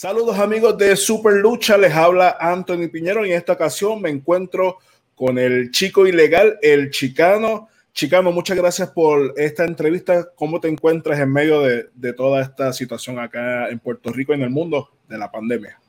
[0.00, 4.78] Saludos amigos de Super Lucha, les habla Anthony Piñero y en esta ocasión me encuentro
[5.16, 7.66] con el chico ilegal, el chicano.
[7.92, 10.28] Chicano, muchas gracias por esta entrevista.
[10.36, 14.42] ¿Cómo te encuentras en medio de, toda esta situación acá en Puerto Rico y en
[14.42, 15.80] el mundo de la pandemia?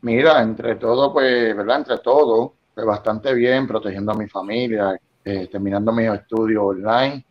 [0.00, 1.76] Mira, entre todo, pues, ¿verdad?
[1.78, 7.24] Entre todo, pues bastante bien, protegiendo a mi familia, eh, terminando mis estudios online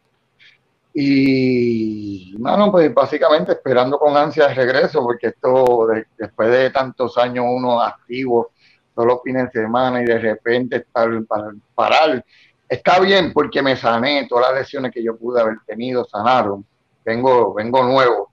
[0.97, 7.43] y, bueno, pues básicamente esperando con ansia el regreso, porque esto, después de tantos años
[7.49, 8.51] uno activo,
[8.93, 12.23] todos los fines de semana y de repente estar para parar,
[12.69, 16.65] está bien porque me sané, todas las lesiones que yo pude haber tenido sanaron,
[17.03, 18.31] vengo, vengo nuevo,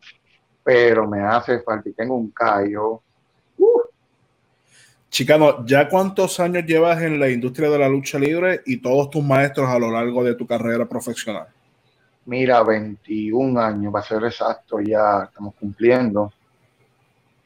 [0.62, 3.02] pero me hace falta y tengo un callo.
[5.10, 9.24] Chicano, ¿ya cuántos años llevas en la industria de la lucha libre y todos tus
[9.24, 11.48] maestros a lo largo de tu carrera profesional?
[12.26, 16.32] Mira, 21 años, va a ser exacto, ya estamos cumpliendo.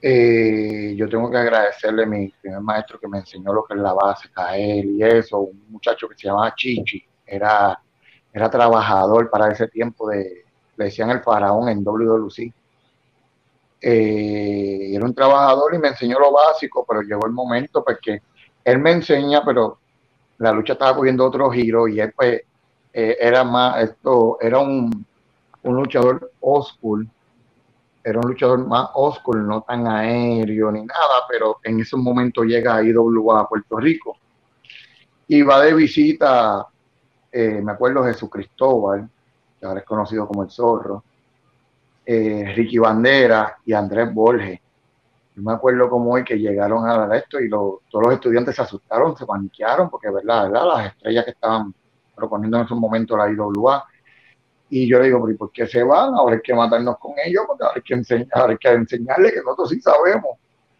[0.00, 3.80] Eh, yo tengo que agradecerle a mi primer maestro que me enseñó lo que es
[3.80, 7.80] la base, caer y eso, un muchacho que se llamaba Chichi, era,
[8.32, 10.44] era trabajador para ese tiempo de,
[10.76, 12.52] le decían el faraón en WWC.
[13.80, 18.22] Eh, era un trabajador y me enseñó lo básico, pero llegó el momento porque
[18.64, 19.78] él me enseña, pero
[20.38, 22.42] la lucha estaba cogiendo otro giro y él pues
[22.98, 25.04] eh, era más, esto, era un,
[25.62, 27.06] luchador old
[28.02, 32.76] era un luchador más old no tan aéreo ni nada, pero en ese momento llega
[32.76, 34.16] a IWA a Puerto Rico
[35.28, 36.66] y va de visita,
[37.30, 39.06] eh, me acuerdo Jesús Cristóbal,
[39.60, 41.04] que ahora es conocido como el Zorro,
[42.06, 44.58] eh, Ricky Bandera y Andrés Borges.
[45.34, 49.14] Yo me acuerdo como hoy que llegaron a esto y todos los estudiantes se asustaron,
[49.14, 51.74] se paniquearon, porque verdad, verdad, las estrellas que estaban
[52.16, 53.84] proponiendo en ese momento la IWA.
[54.68, 56.14] Y yo le digo, ¿por qué se van?
[56.14, 59.42] Ahora hay que matarnos con ellos, porque ahora hay que, enseñar, hay que enseñarles que
[59.42, 60.38] nosotros sí sabemos.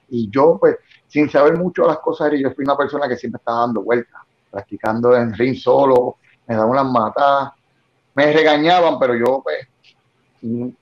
[0.08, 0.76] Y yo, pues,
[1.06, 5.16] sin saber mucho las cosas, yo fui una persona que siempre estaba dando vueltas, practicando
[5.16, 7.52] en ring solo, me daban unas matadas,
[8.14, 9.68] me regañaban, pero yo, pues,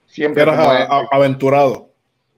[0.07, 0.43] siempre...
[0.43, 1.89] Eras aventurado.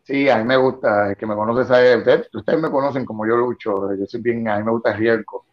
[0.07, 3.27] Sí, a mí me gusta, el que me conoce sabe, ustedes, ustedes me conocen como
[3.27, 5.45] yo lucho, yo soy bien, a mí me gusta el riesgo.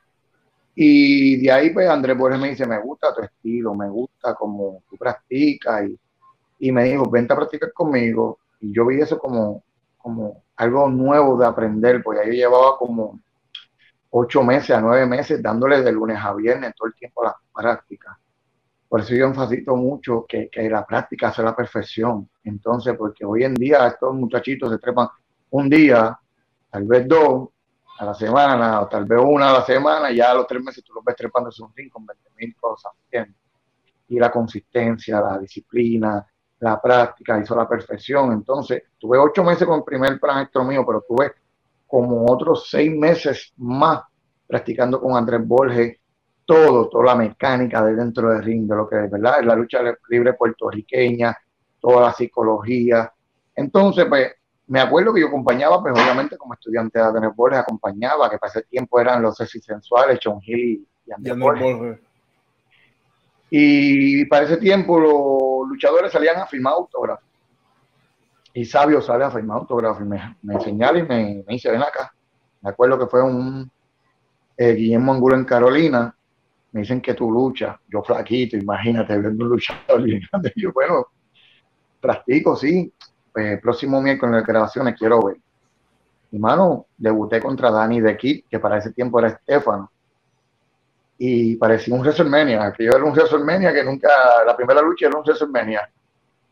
[0.75, 4.83] Y de ahí, pues, Andrés Borges me dice, me gusta tu estilo, me gusta cómo
[4.89, 5.87] tú practicas.
[5.87, 5.99] Y,
[6.59, 8.39] y me dijo, vente a practicar conmigo.
[8.59, 9.63] Y yo vi eso como,
[9.97, 13.19] como algo nuevo de aprender, porque yo llevaba como
[14.11, 17.35] ocho meses a nueve meses dándole de lunes a viernes todo el tiempo a la
[17.53, 18.17] práctica.
[18.87, 22.29] Por eso yo enfatizo mucho que, que la práctica hace la perfección.
[22.43, 25.07] Entonces, porque hoy en día estos muchachitos se trepan
[25.49, 26.17] un día,
[26.69, 27.49] tal vez dos,
[28.03, 30.83] a la semana, o tal vez una a la semana, ya a los tres meses
[30.83, 32.91] tú lo ves trepando un ring con 20 mil cosas.
[34.07, 36.25] Y la consistencia, la disciplina,
[36.59, 38.31] la práctica, hizo la perfección.
[38.33, 41.33] Entonces, tuve ocho meses con el primer proyecto mío, pero tuve
[41.87, 44.01] como otros seis meses más
[44.47, 45.97] practicando con Andrés Borges
[46.45, 49.79] todo, toda la mecánica de dentro del ring, de lo que es verdad, la lucha
[50.09, 51.35] libre puertorriqueña,
[51.79, 53.11] toda la psicología.
[53.55, 54.33] Entonces, pues,
[54.73, 58.49] me acuerdo que yo acompañaba, pues obviamente como estudiante de Andrés Borges acompañaba, que para
[58.49, 61.99] ese tiempo eran los sexy sensuales, John Hill y Andrés Borges.
[63.51, 67.23] Y para ese tiempo los luchadores salían a firmar autógrafos.
[68.51, 72.11] Y Sabio sale a firmar autógrafos y me, me señala y me, dice, ven acá.
[72.61, 73.69] Me acuerdo que fue un
[74.57, 76.17] eh, Guillermo Angulo en Carolina.
[76.71, 77.77] Me dicen que tú luchas.
[77.89, 80.51] Yo flaquito, imagínate, viendo un luchador grande.
[80.55, 81.05] Yo, bueno,
[82.01, 82.91] practico, sí
[83.35, 85.37] eh, próximo miércoles de grabaciones quiero ver.
[86.31, 89.91] Mi mano, debuté contra Dani de Kid, que para ese tiempo era Estefano.
[91.17, 94.09] Y parecía un WrestleMania, que yo era un WrestleMania que nunca,
[94.45, 95.89] la primera lucha era un WrestleMania.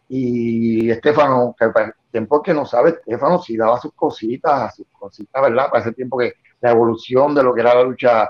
[0.09, 4.87] Y Estefano, que para el tiempo que no sabe, Estefano sí daba sus cositas, sus
[4.87, 5.69] cositas, ¿verdad?
[5.69, 8.29] Para ese tiempo que la evolución de lo que era la lucha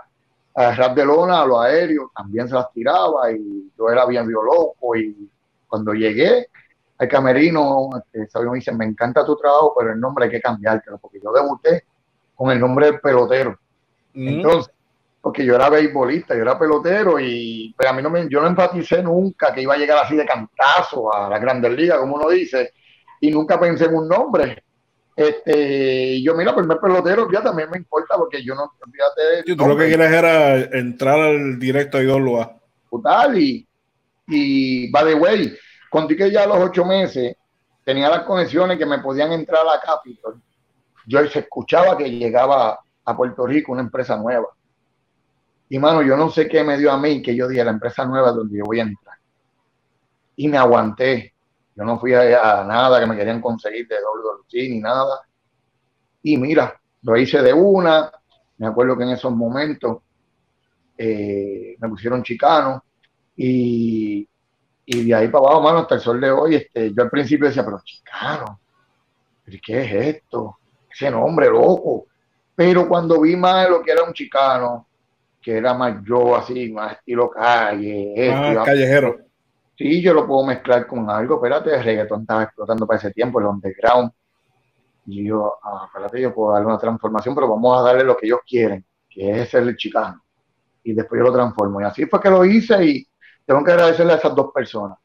[0.53, 4.29] a rap de lona, a lo aéreo, también se las tiraba y yo era bien
[4.31, 5.29] loco y
[5.67, 6.47] cuando llegué
[7.01, 10.39] el camerino, este, Sabio me dice, me encanta tu trabajo, pero el nombre hay que
[10.39, 11.85] cambiártelo, porque yo debuté
[12.35, 13.57] con el nombre del pelotero.
[14.13, 14.27] Mm.
[14.27, 14.71] Entonces,
[15.19, 18.47] porque yo era beisbolista, yo era pelotero y pero a mí no me, yo no
[18.47, 22.29] enfaticé nunca que iba a llegar así de cantazo a la Grandes Ligas, como uno
[22.29, 22.71] dice,
[23.19, 24.63] y nunca pensé en un nombre.
[25.15, 29.55] Este, yo, mira, primer pelotero ya también me importa porque yo no, fíjate.
[29.55, 32.59] tú lo que quieres era entrar al directo a Idolua.
[32.91, 33.67] Total, y,
[34.27, 35.57] y by the way,
[35.91, 37.35] Conté que ya a los ocho meses
[37.83, 40.41] tenía las conexiones que me podían entrar a Capitol.
[41.05, 44.47] Yo se escuchaba que llegaba a Puerto Rico una empresa nueva.
[45.67, 48.05] Y mano, yo no sé qué me dio a mí que yo dije la empresa
[48.05, 49.17] nueva donde yo voy a entrar.
[50.37, 51.33] Y me aguanté.
[51.75, 55.19] Yo no fui a, nada que me querían conseguir de WWC ni nada.
[56.23, 58.09] Y mira, lo hice de una.
[58.59, 59.97] Me acuerdo que en esos momentos
[60.97, 62.81] eh, me pusieron chicano
[63.35, 64.25] y,
[64.93, 67.47] y, de ahí para abajo, mano, hasta el sol de hoy, este, yo al principio
[67.47, 68.59] decía, pero chicano,
[69.63, 70.57] ¿qué es esto?
[70.91, 72.07] Ese nombre loco.
[72.55, 74.87] Pero cuando vi más lo que era un chicano,
[75.41, 78.31] que era más yo, así, más estilo calle.
[78.31, 79.17] Ah, callejero.
[79.77, 81.35] Sí, yo lo puedo mezclar con algo.
[81.35, 84.11] Espérate, el reggaetón estaba explotando para ese tiempo, el underground.
[85.07, 88.27] Y yo, ah, espérate, yo puedo darle una transformación, pero vamos a darle lo que
[88.27, 90.21] ellos quieren, que es el chicano.
[90.83, 91.81] Y después yo lo transformo.
[91.81, 93.07] Y así fue que lo hice y
[93.51, 94.97] tengo que agradecerle a esas dos personas.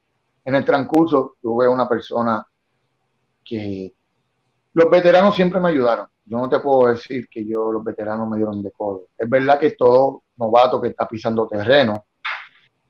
[0.44, 2.46] En el transcurso tuve una persona
[3.44, 3.92] que
[4.72, 6.06] los veteranos siempre me ayudaron.
[6.24, 9.08] Yo no te puedo decir que yo los veteranos me dieron de codo.
[9.18, 12.06] Es verdad que todo novato que está pisando terreno,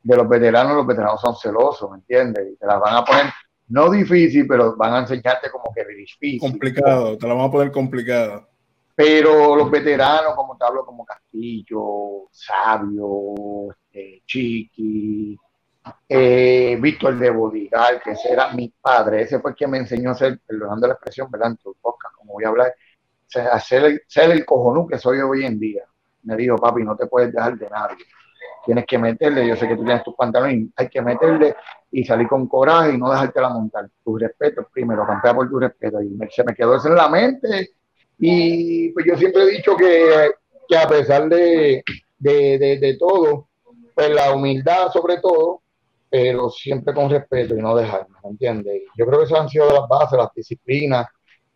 [0.03, 2.53] de los veteranos, los veteranos son celosos, ¿me entiendes?
[2.53, 3.25] Y te las van a poner,
[3.69, 6.39] no difícil, pero van a enseñarte como que difícil.
[6.39, 8.47] Complicado, te la van a poner complicado.
[8.95, 15.39] Pero los veteranos, como te hablo, como Castillo, Sabio, este, Chiqui,
[16.09, 20.15] eh, Víctor de Bodigal, que ese era mi padre, ese fue quien me enseñó a
[20.15, 21.51] ser, perdonando la expresión, ¿verdad?
[21.51, 22.75] En tu podcast, como voy a hablar,
[23.27, 25.85] ser, ser el cojonú que soy hoy en día.
[26.23, 28.05] Me dijo, papi, no te puedes dejar de nadie.
[28.65, 31.55] Tienes que meterle, yo sé que tú tienes tus pantalones, hay que meterle
[31.93, 33.89] y salir con coraje y no dejarte la montar.
[34.05, 36.03] Tu respeto primero, campea por tu respeto.
[36.03, 37.71] Y se me quedó eso en la mente.
[38.19, 40.31] Y pues yo siempre he dicho que,
[40.69, 41.85] que a pesar de,
[42.19, 43.49] de, de, de todo,
[43.95, 45.63] pues la humildad sobre todo,
[46.11, 48.83] pero siempre con respeto y no dejarme, ¿me entiendes?
[48.97, 51.07] Yo creo que esas han sido las bases, las disciplinas,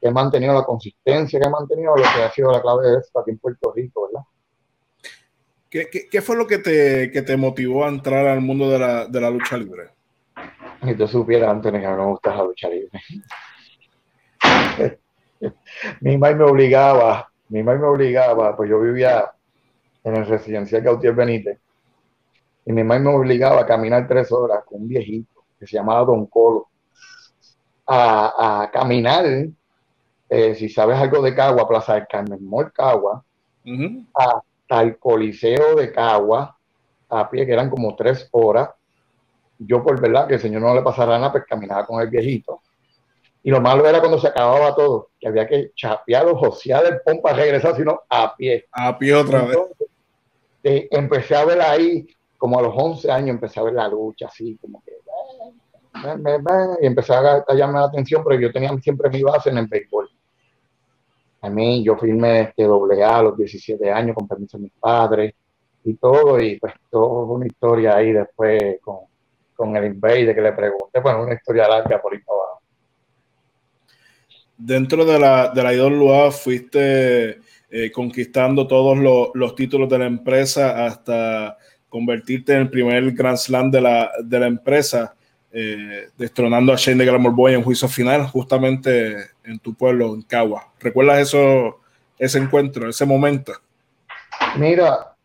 [0.00, 2.98] que he mantenido la consistencia, que he mantenido lo que ha sido la clave de
[2.98, 4.24] esto aquí en Puerto Rico, ¿verdad?
[5.68, 9.06] ¿Qué, qué, fue lo que te, que te, motivó a entrar al mundo de la,
[9.06, 9.90] de la lucha libre?
[10.84, 12.90] Si tú supieras, Antonio, que mí me gusta la lucha libre.
[16.00, 19.30] mi madre me obligaba, mi madre me obligaba, pues yo vivía
[20.02, 21.60] en el residencial Gautier Benítez,
[22.64, 26.04] y mi madre me obligaba a caminar tres horas con un viejito que se llamaba
[26.04, 26.68] Don Colo,
[27.86, 29.24] a, a caminar
[30.32, 33.24] eh, si sabes algo de Cagua, Plaza del Carmen Mall Cagua,
[34.14, 36.56] hasta el Coliseo de Cagua,
[37.08, 38.70] a pie, que eran como tres horas.
[39.58, 42.60] Yo, por verdad, que el señor no le pasara nada, pues caminaba con el viejito.
[43.42, 47.00] Y lo malo era cuando se acababa todo, que había que chapear o josear el
[47.00, 48.66] pompa regresar, sino a pie.
[48.70, 49.58] A pie otra vez.
[50.62, 52.06] Eh, empecé a ver ahí,
[52.40, 54.92] como a los 11 años, empecé a ver la lucha así, como que.
[56.80, 60.08] y empecé a, llamar la atención, pero yo tenía siempre mi base en el béisbol.
[61.42, 64.72] A mí, yo firmé este doble A a los 17 años con permiso de mis
[64.72, 65.34] padres
[65.84, 69.00] y todo, y pues todo una historia ahí después con,
[69.54, 72.62] con el Invade que le pregunté, bueno, una historia larga por ahí abajo.
[74.56, 77.38] Dentro de la, de la IWA fuiste
[77.70, 81.58] eh, conquistando todos los, los títulos de la empresa hasta
[81.90, 85.14] convertirte en el primer Grand Slam de la, de la empresa.
[85.52, 90.22] Eh, destronando a Shane de Glamour Boy en juicio final, justamente en tu pueblo, en
[90.22, 90.72] Cagua.
[90.78, 91.80] ¿Recuerdas eso,
[92.16, 93.52] ese encuentro, ese momento?
[94.56, 95.16] Mira,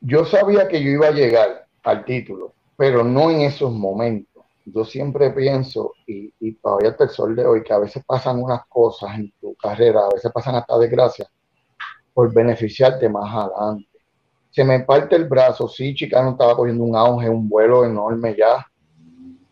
[0.00, 4.44] yo sabía que yo iba a llegar al título, pero no en esos momentos.
[4.64, 8.40] Yo siempre pienso, y, y todavía hasta el sol de hoy, que a veces pasan
[8.40, 11.28] unas cosas en tu carrera, a veces pasan hasta desgracias,
[12.14, 13.87] por beneficiarte más adelante.
[14.50, 18.66] Se me parte el brazo, sí, Chicano estaba cogiendo un auge, un vuelo enorme ya,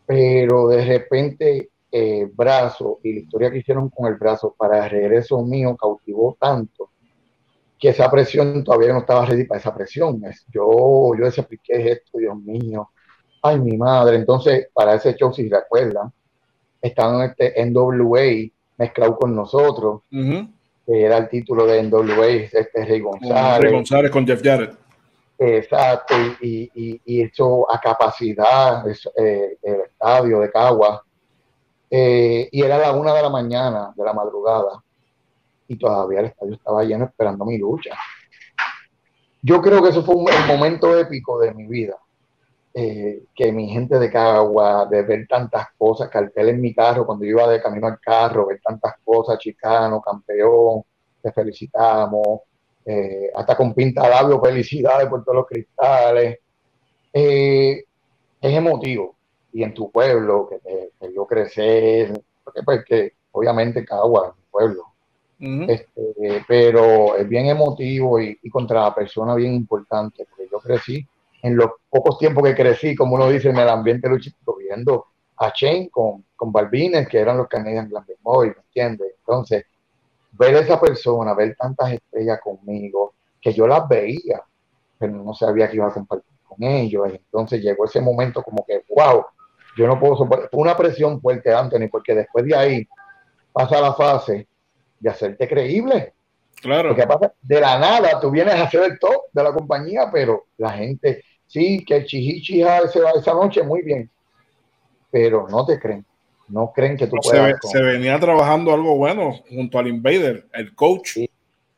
[0.06, 4.84] pero de repente el eh, brazo y la historia que hicieron con el brazo para
[4.84, 6.90] el regreso mío cautivó tanto
[7.78, 10.22] que esa presión todavía no estaba ready para esa presión.
[10.48, 12.90] Yo, yo decía, ¿qué es esto, Dios mío?
[13.42, 14.16] Ay, mi madre.
[14.16, 16.12] Entonces, para ese show, si recuerdan,
[16.80, 23.00] estaban en este NWA mezclado con nosotros, que era el título de NWA, este Rey
[23.00, 23.60] González.
[23.60, 24.85] Rey González con Jeff Jarrett.
[25.38, 26.70] Exacto, y,
[27.04, 31.04] y, hecho a capacidad eh, el estadio de Cagua.
[31.90, 34.82] Eh, y era la una de la mañana, de la madrugada,
[35.68, 37.94] y todavía el estadio estaba lleno esperando mi lucha.
[39.42, 41.96] Yo creo que eso fue un, momento épico de mi vida.
[42.74, 47.24] Eh, que mi gente de Cagua, de ver tantas cosas, cartel en mi carro, cuando
[47.24, 50.82] iba de camino al carro, ver tantas cosas, chicano, campeón,
[51.22, 52.40] te felicitamos,
[52.88, 56.38] eh, hasta con pinta labio, felicidades por todos los cristales.
[57.12, 57.84] Eh,
[58.40, 59.16] es emotivo.
[59.52, 62.12] Y en tu pueblo, que te, vio crecer,
[62.44, 64.84] porque pues que obviamente Cagua es mi pueblo.
[65.68, 71.04] este, pero es bien emotivo y, contra la persona bien importante, porque yo crecí
[71.42, 75.06] en los pocos tiempos que crecí, como uno dice, en el ambiente luchístico, viendo
[75.38, 79.14] a Shane con, con Balbines, que eran los Canadian Glam Boys, ¿me entiendes?
[79.18, 79.64] Entonces,
[80.38, 84.42] ver a esa persona, ver tantas estrellas conmigo, que yo las veía,
[84.98, 87.08] pero no sabía que iba a compartir con ellos.
[87.10, 89.24] Entonces llegó ese momento como que, wow,
[89.76, 90.48] yo no puedo soportar.
[90.50, 92.88] Fue una presión fuerte, Anthony, porque después de ahí
[93.52, 94.48] pasa la fase
[94.98, 96.14] de hacerte creíble.
[96.60, 96.88] Claro.
[96.90, 100.46] Porque pasa, de la nada tú vienes a ser el top de la compañía, pero
[100.56, 104.10] la gente, sí, que el chihichija esa noche, muy bien,
[105.10, 106.04] pero no te creen.
[106.48, 107.58] No creen que tú puedas.
[107.62, 111.18] Se, venía trabajando algo bueno junto al Invader, el coach.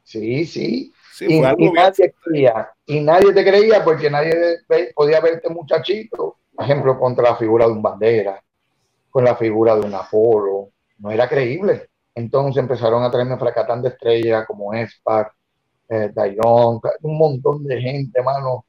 [0.03, 0.93] Sí, sí.
[1.21, 4.35] y, nadie creía, y nadie te creía porque nadie
[4.95, 8.43] podía verte muchachito, por ejemplo, contra la figura de un bandera,
[9.11, 10.71] con la figura de un Apolo.
[10.99, 11.89] No era creíble.
[12.15, 15.33] Entonces empezaron a traerme fracatán de estrellas como Espac,
[15.89, 16.11] eh,
[17.03, 18.67] un montón de gente, mano.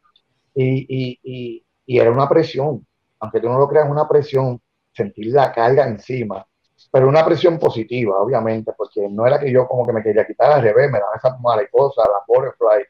[0.53, 2.85] Y, y, y, y, era una presión,
[3.19, 4.61] aunque tú no lo creas, una presión,
[4.99, 6.45] sentir la carga encima,
[6.91, 10.51] pero una presión positiva, obviamente, porque no era que yo como que me quería quitar
[10.51, 12.83] al revés, me daba esa mariposa, la butterfly,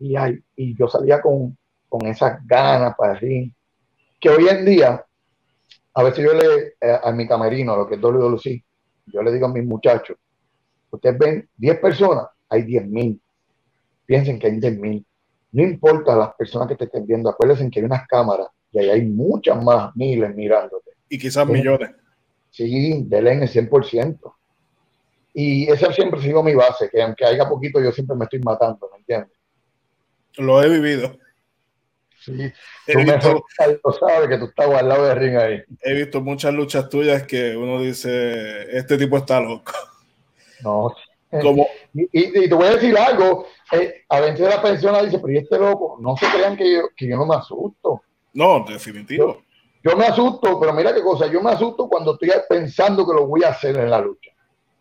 [0.00, 1.56] y, ay, y yo salía con,
[1.88, 3.52] con esas ganas para decir
[4.20, 5.04] que hoy en día,
[5.94, 8.64] a veces yo le, eh, a mi camerino, lo que es WWC,
[9.06, 10.16] yo le digo a mis muchachos,
[10.90, 13.20] ustedes ven 10 personas, hay 10 mil.
[14.06, 15.06] Piensen que hay 10 mil.
[15.52, 18.90] No importa las personas que te estén viendo, acuérdense que hay unas cámaras y ahí
[18.90, 20.92] hay muchas más miles mirándote.
[21.08, 21.90] Y quizás millones.
[22.50, 24.34] Sí, del N 100%.
[25.34, 28.38] Y esa siempre ha sido mi base, que aunque haya poquito, yo siempre me estoy
[28.38, 29.36] matando, ¿me entiendes?
[30.36, 31.18] Lo he vivido.
[32.20, 32.52] Sí,
[32.86, 33.44] tú visto,
[33.98, 35.62] sabes que tú estás al lado de ring ahí.
[35.82, 39.72] He visto muchas luchas tuyas que uno dice, este tipo está loco.
[40.62, 40.94] No.
[41.42, 45.38] Como, y, te voy a decir algo, eh, a veces la persona dice, pero ¿y
[45.38, 45.98] este loco?
[46.00, 48.02] No se crean que yo, que yo no me asusto.
[48.32, 49.26] No, definitivo.
[49.26, 49.43] Yo,
[49.96, 53.44] me asusto, pero mira qué cosa, yo me asusto cuando estoy pensando que lo voy
[53.44, 54.30] a hacer en la lucha.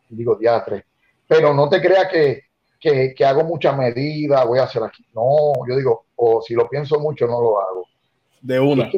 [0.07, 0.85] Digo, diatre.
[1.27, 2.43] Pero no te creas que,
[2.79, 5.05] que, que hago mucha medida, voy a hacer aquí.
[5.13, 7.87] No, yo digo, o si lo pienso mucho, no lo hago.
[8.41, 8.89] De una.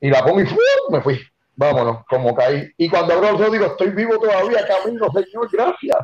[0.00, 0.46] Y, la pongo y
[0.90, 1.18] me fui.
[1.56, 2.70] Vámonos, como caí.
[2.76, 5.98] Y cuando abro ojos digo, estoy vivo todavía, camino, Señor, gracias.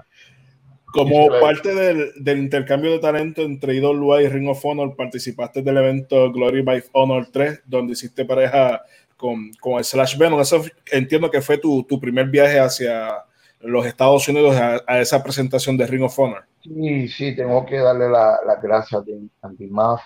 [0.93, 5.77] Como parte del, del, intercambio de talento entre IWA y Ring of Honor, participaste del
[5.77, 8.83] evento Glory by Honor 3, donde hiciste pareja
[9.17, 10.41] con, con el Slash Venom.
[10.41, 13.25] Eso entiendo que fue tu, tu primer viaje hacia
[13.61, 16.45] los Estados Unidos a, a, esa presentación de Ring of Honor.
[16.63, 19.03] Sí, sí, tengo que darle las la gracias
[19.43, 20.01] a Andy Muff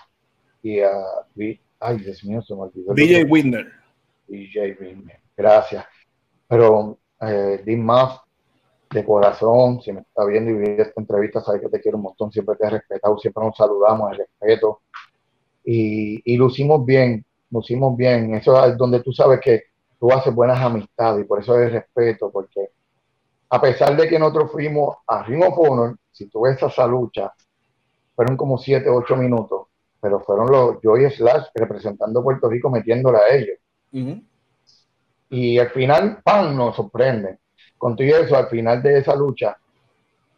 [0.63, 0.91] y a.
[1.79, 2.93] Ay, Dios mío, se me olvidó.
[2.93, 3.67] DJ Winner.
[4.27, 5.85] DJ Winner, gracias.
[6.47, 7.87] Pero, eh, Dean
[8.91, 12.03] de corazón, si me está viendo y viendo esta entrevista, sabe que te quiero un
[12.03, 14.81] montón, siempre te he respetado, siempre nos saludamos, el respeto.
[15.63, 18.33] Y, y lucimos bien, lucimos bien.
[18.35, 19.63] Eso es donde tú sabes que
[19.99, 22.71] tú haces buenas amistades y por eso es respeto, porque
[23.49, 27.33] a pesar de que nosotros fuimos a Ring of Honor, si tú ves esa lucha,
[28.15, 29.67] fueron como 7, 8 minutos,
[29.99, 33.57] pero fueron los Joy Slash representando a Puerto Rico metiéndole a ellos.
[35.29, 36.55] Y al final, ¡pam!
[36.55, 37.39] nos sorprende.
[37.77, 39.57] Con todo eso, al final de esa lucha,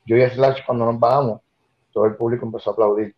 [0.05, 1.41] Joy Slash, cuando nos vamos,
[1.91, 3.15] todo el público empezó a aplaudir.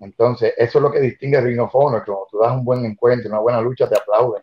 [0.00, 2.64] Entonces, eso es lo que distingue a Ring of Honor, que cuando tú das un
[2.64, 4.42] buen encuentro, una buena lucha, te aplauden.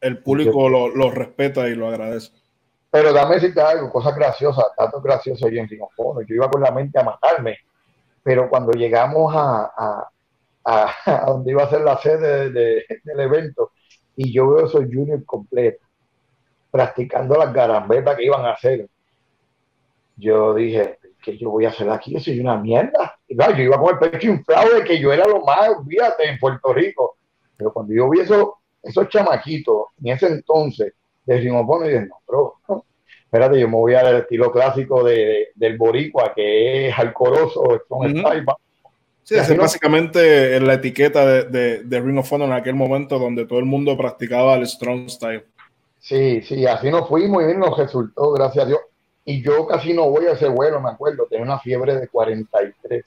[0.00, 2.30] El público lo, lo, respeta y lo agradece.
[2.90, 6.24] Pero dame decirte algo, cosas graciosas, tanto gracioso yo en Ring of Honor.
[6.26, 7.58] Yo iba con la mente a matarme,
[8.22, 10.10] pero cuando llegamos a, a,
[10.64, 13.72] a, donde iba a ser la sede de, del evento
[14.16, 15.86] y yo veo esos juniors completos
[16.70, 18.88] practicando las garambetas que iban a hacer.
[20.16, 22.12] Yo dije, ¿qué yo voy a hacer aquí?
[22.12, 23.18] Yo soy una mierda.
[23.26, 26.38] Y yo iba con el pecho inflado de que yo era lo más, olvídate, en
[26.38, 27.16] Puerto Rico.
[27.56, 30.92] Pero cuando yo vi eso, esos chamaquitos en ese entonces
[31.24, 32.54] de Rimopone, dije, no, pero
[33.24, 38.20] espérate, yo me voy al estilo clásico de, del boricua, que es alcoroso, son uh
[38.20, 38.56] -huh.
[39.24, 43.58] Sí, es básicamente la etiqueta de, de, Ring of Honor en aquel momento donde todo
[43.58, 45.44] el mundo practicaba el Strong Style.
[45.98, 48.80] Sí, sí, así nos fuimos y nos resultó, gracias a Dios.
[49.24, 53.04] Y yo casi no voy a ese vuelo, me acuerdo, tenía una fiebre de 43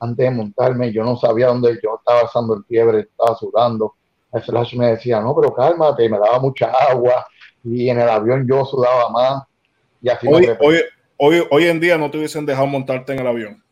[0.00, 3.94] antes de montarme, yo no sabía dónde yo estaba pasando el fiebre, estaba sudando.
[4.32, 7.26] El Slash me decía, no, pero cálmate, me daba mucha agua
[7.62, 9.44] y en el avión yo sudaba más.
[10.02, 10.82] Y así hoy, hoy,
[11.16, 13.62] hoy, hoy en día no te hubiesen dejado montarte en el avión.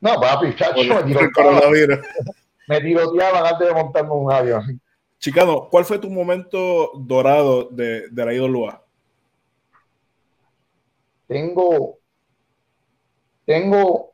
[0.00, 1.62] No, papi, chacho, me tiroteaban,
[2.68, 4.80] me tiroteaban antes de montarme un avión.
[5.18, 8.85] Chicano, ¿cuál fue tu momento dorado de, de la IWA?
[11.26, 11.98] Tengo,
[13.44, 14.12] tengo,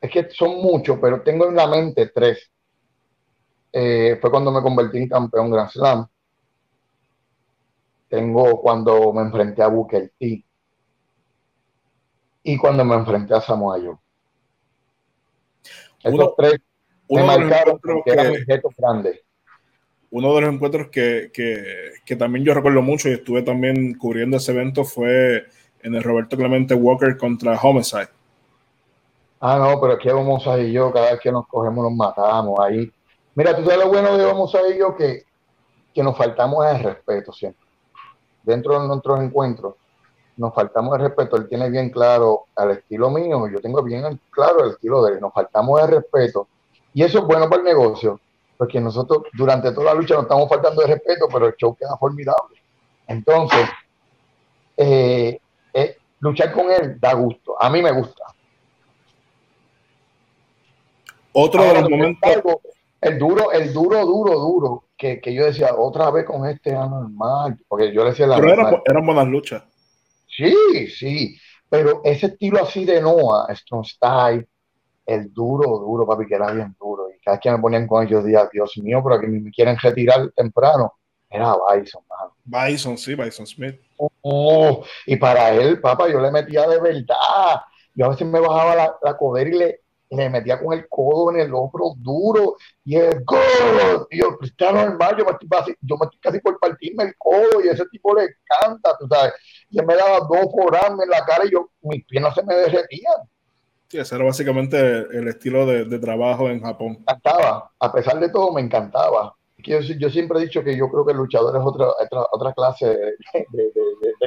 [0.00, 2.50] es que son muchos, pero tengo en la mente tres.
[3.72, 6.06] Eh, fue cuando me convertí en campeón Grand Slam.
[8.08, 10.44] Tengo cuando me enfrenté a Booker T.
[12.42, 13.96] y cuando me enfrenté a Samoa Joe.
[16.02, 16.60] Esos tres
[17.10, 19.20] me marcaron porque eran mis retos grandes
[20.10, 21.30] uno de los encuentros que,
[22.18, 25.46] también yo recuerdo mucho y estuve también cubriendo ese evento fue
[25.82, 28.08] en el Roberto Clemente Walker contra Homicide.
[29.40, 32.58] Ah, no, pero es que Homicide y yo, cada vez que nos cogemos, nos matamos
[32.60, 32.90] ahí.
[33.34, 35.22] Mira, tú sabes lo bueno de Homicide y yo, que,
[35.94, 37.66] que nos faltamos el respeto siempre.
[38.42, 39.74] Dentro de nuestros encuentros,
[40.36, 41.36] nos faltamos el respeto.
[41.36, 45.20] Él tiene bien claro al estilo mío, yo tengo bien claro el estilo de él.
[45.20, 46.48] Nos faltamos el respeto.
[46.94, 48.20] Y eso es bueno para el negocio
[48.58, 51.96] porque nosotros durante toda la lucha nos estamos faltando de respeto, pero el show queda
[51.96, 52.60] formidable.
[53.06, 53.68] Entonces,
[54.76, 55.40] eh,
[56.20, 57.60] luchar con él da gusto.
[57.60, 58.24] A mí me gusta.
[61.32, 62.30] Otro de los momentos.
[63.00, 67.92] el duro, el duro, duro, duro, que, yo decía otra vez con este anormal, porque
[67.92, 68.40] yo le decía la.
[68.40, 69.62] Pero eran, buenas luchas.
[70.26, 74.48] Sí, sí, pero ese estilo así de Noah, Strong Style,
[75.06, 77.08] el duro, duro, papi, que era bien duro.
[77.10, 79.76] Y cada vez que me ponían con ellos, decía, Dios mío, pero que me quieren
[79.78, 80.94] retirar temprano.
[81.30, 82.34] Era Bison, mano.
[82.44, 83.80] Bison, sí, Bison Smith.
[84.22, 87.60] Oh, y para él, papá, yo le metía de verdad.
[87.94, 89.80] Yo a veces me bajaba la, la coder y le,
[90.10, 94.06] le metía con el codo en el hombro duro y el codo.
[94.10, 97.14] Y yo, Cristiano normal, yo me, estoy casi, yo me estoy casi por partirme el
[97.18, 99.34] codo y ese tipo le encanta, tú sabes.
[99.70, 102.54] Y él me daba dos forames en la cara y yo, mis piernas se me
[102.54, 103.28] derretían.
[103.88, 106.92] Sí, ese era básicamente el estilo de, trabajo en Japón.
[106.92, 109.34] Me encantaba, a pesar de todo, me encantaba.
[109.58, 111.88] Yo, yo, siempre he dicho que yo creo que el luchador es otra,
[112.30, 113.72] otra, clase de,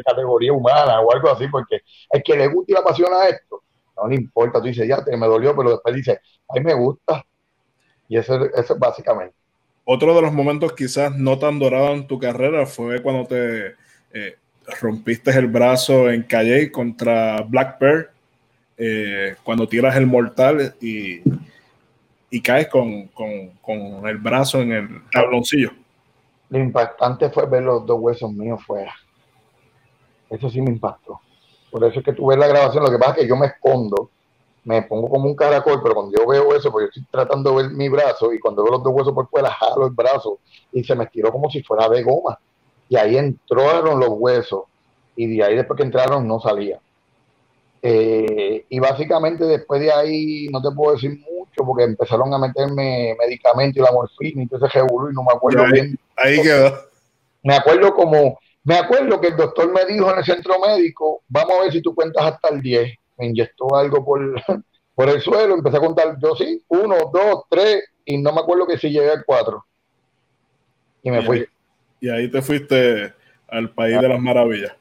[0.05, 1.79] categoría humana o algo así, porque
[2.11, 3.63] el que le gusta y le apasiona esto,
[3.95, 6.19] no le importa, tú dices, ya te me dolió, pero después dice,
[6.49, 7.23] a mí me gusta.
[8.09, 9.35] Y eso, eso es básicamente.
[9.85, 13.75] Otro de los momentos quizás no tan dorados en tu carrera fue cuando te
[14.13, 14.35] eh,
[14.81, 18.11] rompiste el brazo en Calle contra Black Bear
[18.77, 21.21] eh, cuando tiras el mortal y,
[22.33, 25.71] y caes con, con, el brazo en el tabloncillo.
[26.49, 28.93] Lo impactante fue ver los dos huesos míos fuera.
[30.29, 31.19] Eso sí me impactó.
[31.69, 32.83] Por eso es que tú ves la grabación.
[32.83, 34.09] Lo que pasa es que yo me escondo,
[34.63, 37.63] me pongo como un caracol, pero cuando yo veo eso, porque yo estoy tratando de
[37.63, 40.39] ver mi brazo y cuando veo los dos huesos por fuera, jalo el brazo
[40.71, 42.39] y se me estiró como si fuera de goma.
[42.87, 44.63] Y ahí entraron los huesos
[45.17, 46.79] y de ahí después que entraron no salía.
[47.81, 53.15] Eh, y básicamente después de ahí no te puedo decir mucho porque empezaron a meterme
[53.19, 55.97] medicamentos y la morfina y todo ese y no me acuerdo bien.
[56.15, 56.73] Ahí quedó.
[57.43, 61.57] Me acuerdo como, me acuerdo que el doctor me dijo en el centro médico, vamos
[61.57, 62.95] a ver si tú cuentas hasta el 10.
[63.17, 64.21] Me inyectó algo por,
[64.95, 68.67] por el suelo, empecé a contar, yo sí, uno, dos, tres, y no me acuerdo
[68.67, 69.65] que si llegué al cuatro.
[71.03, 71.47] Y me fui.
[71.99, 73.13] y ahí te fuiste
[73.47, 74.73] al país de las maravillas.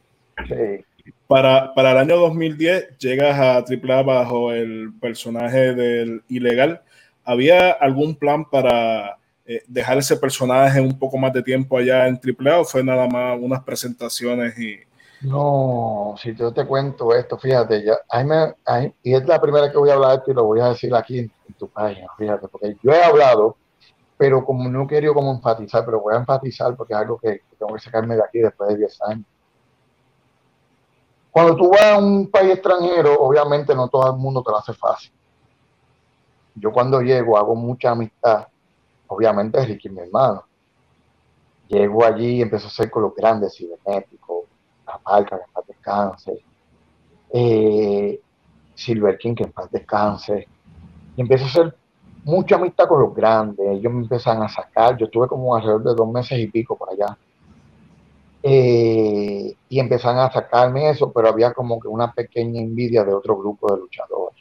[0.46, 0.84] Sí.
[1.26, 6.82] Para, para el año 2010 llegas a AAA bajo el personaje del ilegal.
[7.24, 12.20] ¿Había algún plan para eh, dejar ese personaje un poco más de tiempo allá en
[12.22, 14.78] AAA o fue nada más unas presentaciones y...
[15.22, 17.98] No, si yo te cuento esto, fíjate, ya,
[19.02, 20.94] y es la primera que voy a hablar de esto y lo voy a decir
[20.94, 23.56] aquí en, tu página, fíjate, porque yo he hablado,
[24.16, 27.56] pero como no quería como enfatizar, pero voy a enfatizar porque es algo que, que
[27.58, 29.26] tengo que sacarme de aquí después de 10 años
[31.30, 34.72] cuando tú vas a un país extranjero, obviamente no todo el mundo te lo hace
[34.72, 35.12] fácil.
[36.54, 38.48] Yo cuando llego hago mucha amistad,
[39.06, 40.44] obviamente Ricky mi hermano.
[41.68, 44.46] Llego allí y empiezo a hacer con los grandes cibernéticos,
[44.86, 46.44] la marca que en paz descanse,
[47.32, 48.20] eh,
[48.74, 50.48] Silver King que en paz descanse,
[51.16, 51.76] y empiezo a hacer
[52.24, 55.94] mucha amistad con los grandes, ellos me empiezan a sacar, yo estuve como alrededor de
[55.94, 57.16] dos meses y pico por allá,
[58.42, 63.36] eh, y empezaron a sacarme eso, pero había como que una pequeña envidia de otro
[63.36, 64.38] grupo de luchadores.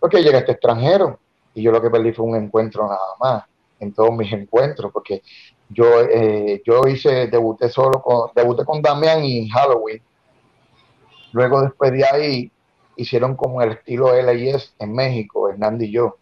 [0.00, 1.18] Porque llega este extranjero
[1.54, 3.44] y yo lo que perdí fue un encuentro nada más
[3.80, 5.22] en todos mis encuentros, porque
[5.68, 10.02] yo, eh, yo hice, debuté solo con, debuté con Damian y Halloween.
[11.32, 12.52] Luego después de ahí
[12.96, 16.16] hicieron como el estilo LIS en México, Hernández y yo.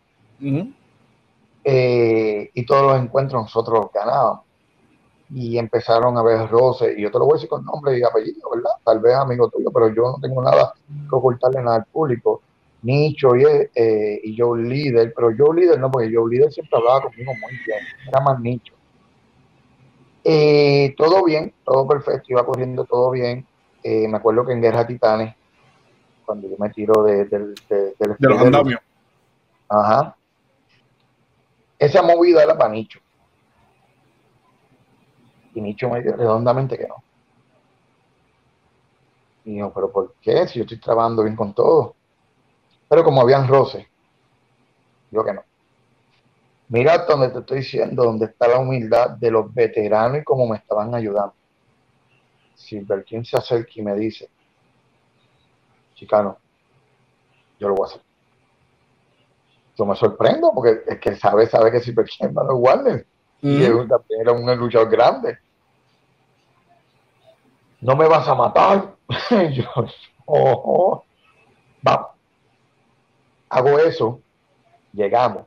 [1.64, 4.51] Eh, y todos los encuentros nosotros ganábamos
[5.34, 8.02] y empezaron a ver roces, y yo te lo voy a decir con nombre y
[8.02, 8.72] apellido, ¿verdad?
[8.84, 12.42] Tal vez amigo tuyo, pero yo no tengo nada que ocultarle nada al público.
[12.82, 17.02] Nicho y, eh, y Joe Líder, pero Joe Líder no, porque Joe Líder siempre hablaba
[17.02, 18.74] conmigo muy bien, era más Nicho.
[20.24, 23.46] Eh, todo bien, todo perfecto, iba corriendo todo bien.
[23.82, 25.34] Eh, me acuerdo que en Guerra Titanes,
[26.26, 27.38] cuando yo me tiro de, de,
[27.98, 28.80] de los andamios.
[29.68, 30.14] Ajá.
[31.78, 33.00] Esa movida era para Nicho
[35.54, 37.02] y Nicho me redondamente que no.
[39.44, 40.46] Y yo, pero ¿por qué?
[40.46, 41.96] Si yo estoy trabajando bien con todo.
[42.88, 43.86] Pero como habían roces,
[45.10, 45.42] yo que no.
[46.68, 50.56] Mira donde te estoy diciendo, donde está la humildad de los veteranos y cómo me
[50.56, 51.34] estaban ayudando.
[52.54, 54.30] Si King se acerca y me dice,
[55.94, 56.38] chicano,
[57.58, 58.02] yo lo voy a hacer.
[59.76, 63.06] Yo me sorprendo porque es que sabe, sabe que si King va a Warner.
[63.42, 65.38] Y era un luchador grande.
[67.80, 68.94] No me vas a matar.
[69.52, 69.64] yo,
[70.24, 71.04] oh,
[71.82, 72.06] vamos.
[73.48, 74.20] Hago eso,
[74.92, 75.44] llegamos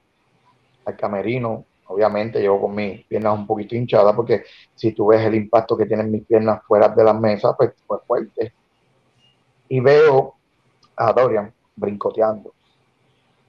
[0.85, 4.43] al camerino, obviamente llevo con mis piernas un poquito hinchadas porque
[4.75, 7.97] si tú ves el impacto que tienen mis piernas fuera de las mesas, pues fue
[8.05, 8.53] fuerte.
[9.69, 10.35] Y veo
[10.95, 12.53] a Dorian brincoteando.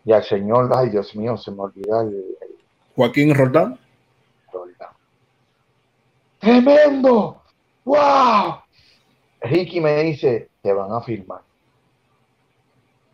[0.05, 2.37] Y al señor, ay Dios mío, se me olvida el,
[2.95, 3.79] Joaquín Roldán.
[6.39, 7.43] Tremendo.
[7.85, 8.61] ¡Wow!
[9.41, 11.41] Ricky me dice, te van a firmar.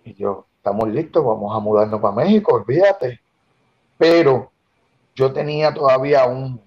[0.04, 3.20] Y yo, estamos listos, vamos a mudarnos para México, olvídate.
[3.98, 4.50] Pero
[5.14, 6.60] yo tenía todavía un,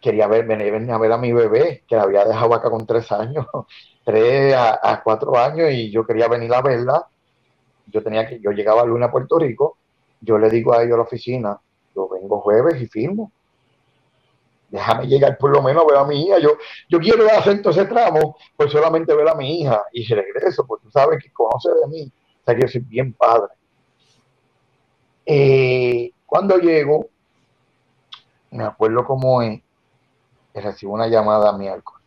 [0.00, 3.12] quería ver, venir a ver a mi bebé, que la había dejado acá con tres
[3.12, 3.46] años,
[4.04, 7.06] tres a, cuatro años, y yo quería venir a verla.
[7.86, 9.76] Yo tenía que, yo llegaba a Luna a Puerto Rico,
[10.20, 11.60] yo le digo a ellos a la oficina,
[12.08, 13.32] vengo jueves y firmo
[14.70, 16.38] déjame llegar por lo menos a ver a mi hija.
[16.38, 16.50] Yo,
[16.88, 20.84] yo quiero hacer todo ese tramo, pues solamente ver a mi hija y regreso, porque
[20.84, 22.12] tú sabes que conoce de mí,
[22.44, 23.52] o que yo soy bien padre.
[25.26, 27.08] Eh, cuando llego,
[28.52, 29.60] me acuerdo cómo es,
[30.54, 32.00] recibo una llamada a mi alcohol,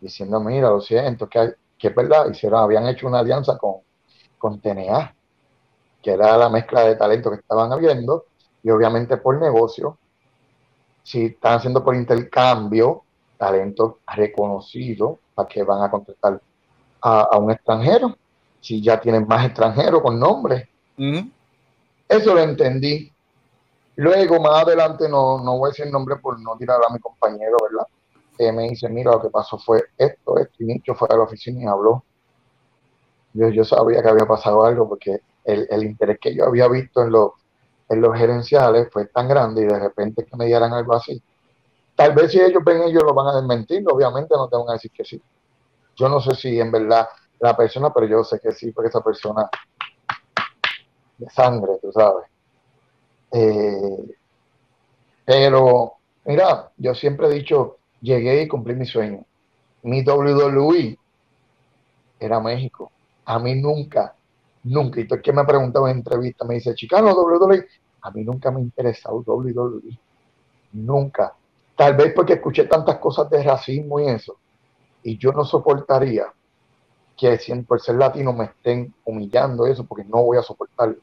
[0.00, 3.76] diciendo, mira, lo siento, que, que es verdad, hicieron, habían hecho una alianza con,
[4.38, 5.14] con TNA,
[6.02, 8.26] que era la mezcla de talento que estaban habiendo,
[8.64, 9.98] y obviamente por negocio,
[11.02, 13.02] si están haciendo por intercambio
[13.36, 16.40] talento reconocido para que van a contratar
[17.02, 18.16] a, un extranjero,
[18.62, 20.70] si ya tienen más extranjeros con nombre.
[22.08, 23.12] Eso lo entendí.
[23.96, 27.58] Luego, más adelante, no, no voy a decir nombre por no tirar a mi compañero,
[27.62, 27.86] ¿verdad?
[28.38, 31.24] Que me dice, mira, lo que pasó fue esto, esto, y Nicho fue a la
[31.24, 32.02] oficina y habló.
[33.34, 37.02] Yo, yo sabía que había pasado algo porque el, el interés que yo había visto
[37.02, 37.32] en los
[37.88, 41.22] en los gerenciales fue tan grande y de repente que me dieran algo así.
[41.94, 44.72] Tal vez si ellos ven ellos lo van a desmentir, obviamente no te van a
[44.72, 45.20] decir que sí.
[45.96, 49.00] Yo no sé si en verdad la persona, pero yo sé que sí, porque esa
[49.00, 49.48] persona
[51.18, 52.26] de sangre, tú sabes.
[53.30, 54.16] Eh,
[55.24, 55.94] pero,
[56.24, 59.24] mira, yo siempre he dicho, llegué y cumplí mi sueño.
[59.82, 60.98] Mi WWE
[62.18, 62.90] era México.
[63.24, 64.13] A mí nunca
[64.64, 65.00] Nunca.
[65.00, 67.66] Y todo el que me ha preguntado en entrevista me dice, Chicano, WWE.
[68.02, 69.98] A mí nunca me ha interesado WWE.
[70.72, 71.34] Nunca.
[71.76, 74.36] Tal vez porque escuché tantas cosas de racismo y eso.
[75.02, 76.26] Y yo no soportaría
[77.16, 80.96] que por ser latino me estén humillando eso, porque no voy a soportarlo.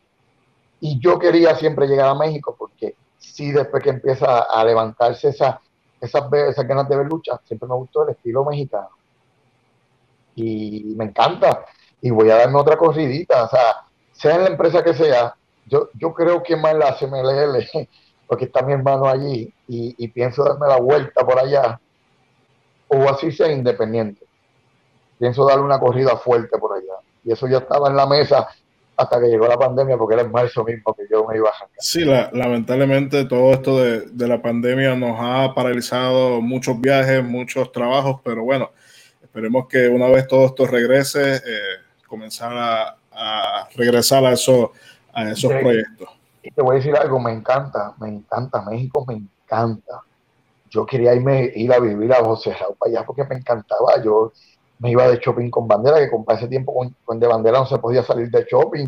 [0.80, 5.62] Y yo quería siempre llegar a México, porque sí, después que empieza a levantarse esa,
[6.00, 8.90] esas, esas ganas de ver lucha, siempre me gustó el estilo mexicano.
[10.36, 11.66] Y me encanta
[12.02, 15.36] y voy a darme otra corridita, o sea, sea en la empresa que sea,
[15.68, 17.68] yo, yo creo que más la CMLL,
[18.28, 21.80] porque está mi hermano allí y, pienso darme la vuelta por allá,
[22.88, 24.26] o así sea independiente.
[25.20, 26.94] Pienso darle una corrida fuerte por allá.
[27.24, 28.48] Y eso ya estaba en la mesa
[28.98, 31.54] hasta que llegó la pandemia, porque era en marzo mismo que yo me iba a
[31.54, 31.76] sacar.
[31.80, 38.20] Sí, lamentablemente todo esto de, de, la pandemia nos ha paralizado muchos viajes, muchos trabajos,
[38.24, 38.72] pero bueno,
[39.22, 41.42] esperemos que una vez todo esto regrese, eh,
[42.12, 44.74] comenzar a, regresar a, eso,
[45.14, 46.10] a esos proyectos.
[46.44, 50.02] Y te voy a decir algo, me encanta, me encanta, México me encanta.
[50.70, 54.04] Yo quería irme, ir a vivir a José Raúl para allá porque me encantaba.
[54.04, 54.34] Yo
[54.80, 56.74] me iba de shopping con bandera, que con ese tiempo
[57.06, 58.88] con, de bandera no se podía salir de shopping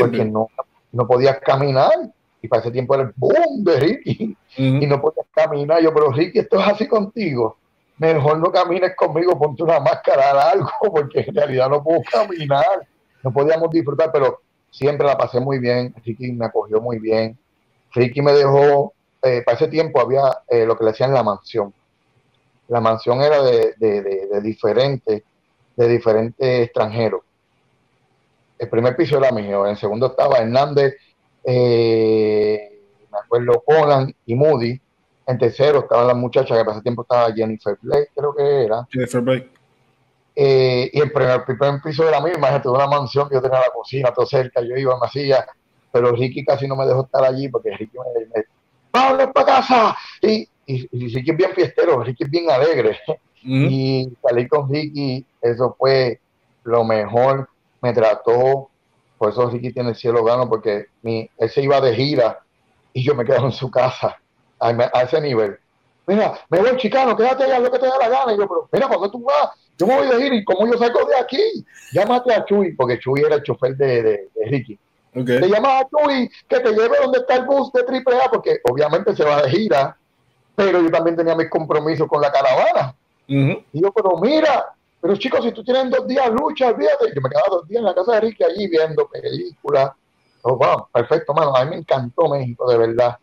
[0.00, 0.48] porque no,
[0.90, 1.92] no podías caminar.
[2.42, 4.36] Y para ese tiempo era el boom de Ricky.
[4.56, 5.80] Y no podías caminar.
[5.82, 7.56] Yo, pero Ricky, esto es así contigo
[7.98, 12.86] mejor no camines conmigo, ponte una máscara algo, porque en realidad no puedo caminar,
[13.22, 17.38] no podíamos disfrutar, pero siempre la pasé muy bien, Ricky me acogió muy bien,
[17.92, 21.72] Ricky me dejó, eh, para ese tiempo había eh, lo que le decían la mansión,
[22.68, 25.22] la mansión era de, de, de, diferentes,
[25.76, 27.22] de diferentes extranjeros.
[28.58, 30.94] El primer piso era mío, en el segundo estaba Hernández,
[31.44, 32.80] eh,
[33.10, 34.80] me acuerdo Conan y Moody,
[35.26, 38.86] en tercero estaba la muchacha que para ese tiempo estaba Jennifer Blake, creo que era.
[38.90, 39.50] Jennifer Blake.
[40.36, 41.44] Eh, y el primer,
[41.82, 44.98] piso era misma, gente, una mansión que yo tenía la cocina, todo cerca, yo iba,
[45.00, 45.46] me hacía,
[45.90, 48.50] pero Ricky casi no me dejó estar allí porque Ricky me, dijo,
[48.92, 49.96] ¡Vamos para casa!
[50.20, 52.98] Y, y, Ricky es bien fiestero, Ricky es bien alegre.
[53.42, 56.20] Y salí con Ricky, eso fue
[56.64, 57.48] lo mejor,
[57.80, 58.68] me trató,
[59.16, 62.40] por eso Ricky tiene el cielo gano, porque mi, él se iba de gira
[62.92, 64.20] y yo me quedaba en su casa
[64.60, 65.58] a, ese nivel.
[66.06, 68.32] Mira, me voy chicano, quédate allá lo que te da la gana.
[68.32, 69.50] Y yo, pero mira, ¿por qué tú vas?
[69.78, 72.98] Yo me voy de gira y como yo salgo de aquí, llámate a Chuy, porque
[72.98, 74.78] Chuy era el chofer de, de, Ricky.
[75.14, 75.40] Okay.
[75.40, 79.14] Le llamas a Chuy que te lleve donde está el bus de AAA, porque obviamente
[79.14, 79.96] se va de gira,
[80.54, 82.94] pero yo también tenía mis compromisos con la caravana.
[83.26, 87.12] Y yo, pero mira, pero chicos, si tú tienes dos días lucha, olvídate.
[87.14, 89.92] Yo me quedaba dos días en la casa de Ricky allí viendo películas.
[90.42, 91.54] Oh, wow, perfecto, mano.
[91.54, 93.18] A mí me encantó México, de verdad.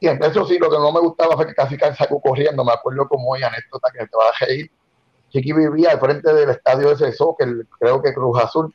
[0.00, 2.64] Y eso sí, lo que no me gustaba fue que casi sacó corriendo.
[2.64, 4.70] Me acuerdo como hay anécdota que te va a reír.
[5.30, 8.74] Chiqui vivía al frente del estadio de ese soccer, creo que Cruz Azul.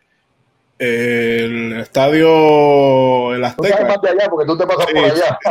[0.77, 3.77] El estadio el Azteca.
[3.77, 5.39] Tú más de allá porque tú te pasas por allá.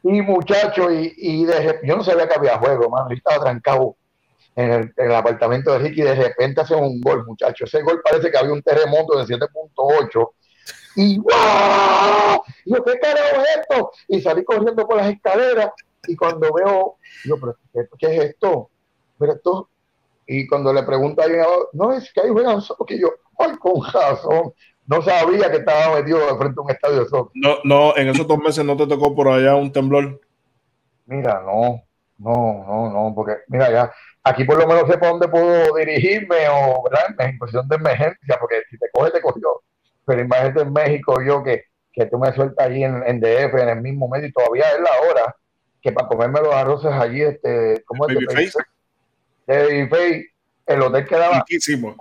[0.00, 3.08] Y muchacho, y, y de, yo no sabía que había juego, mano.
[3.10, 3.96] Yo estaba trancado
[4.54, 6.02] en el, apartamento de Ricky.
[6.02, 7.64] De repente hace un gol, muchacho.
[7.64, 10.30] Ese gol parece que había un terremoto de 7.8
[10.98, 12.42] y ¡wow!
[12.66, 13.92] Yo, ¿qué carajo es esto?
[14.08, 15.70] Y salí corriendo por las escaleras
[16.08, 17.56] y cuando veo, yo, ¿pero
[17.98, 18.68] qué, es esto?
[19.16, 19.68] Pero esto,
[20.26, 23.80] y cuando le pregunto a alguien, no es que ahí juegan que yo, ¡ay, con
[23.92, 24.52] razón!
[24.86, 27.32] No sabía que estaba metido frente a un estadio de soccer.
[27.34, 30.20] No, no, en esos dos meses no te tocó por allá un temblor.
[31.06, 31.80] Mira, no,
[32.18, 33.92] no, no, no, porque mira, ya
[34.24, 37.14] aquí por lo menos sé para dónde puedo dirigirme o, ¿verdad?
[37.18, 39.62] En cuestión de emergencia, porque si te coge, te cogió
[40.08, 43.68] pero imagínate en México yo que, que tú me sueltas allí en, en, DF, en
[43.68, 45.36] el mismo medio, y todavía es la hora
[45.82, 48.14] que para comerme los arroces allí, este, ¿cómo es?
[48.14, 48.58] Babyface.
[49.46, 50.26] Babyface,
[50.66, 51.38] el hotel quedaba...
[51.40, 51.94] Riquísimo.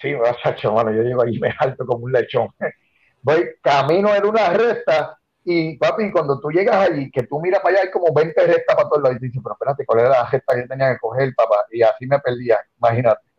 [0.00, 2.48] Sí, chacho, mano, yo llego allí me alto como un lechón.
[3.22, 7.76] Voy camino en una recta y papi, cuando tú llegas allí, que tú miras para
[7.76, 10.30] allá, hay como 20 rectas para todos lados y dices, pero espérate, ¿cuál era la
[10.30, 11.64] recta que tenía que coger, papá?
[11.70, 13.29] Y así me perdía, imagínate.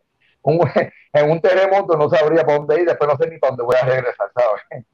[1.12, 3.76] en un terremoto no sabría para dónde ir, después no sé ni para dónde voy
[3.80, 4.84] a regresar, ¿sabes?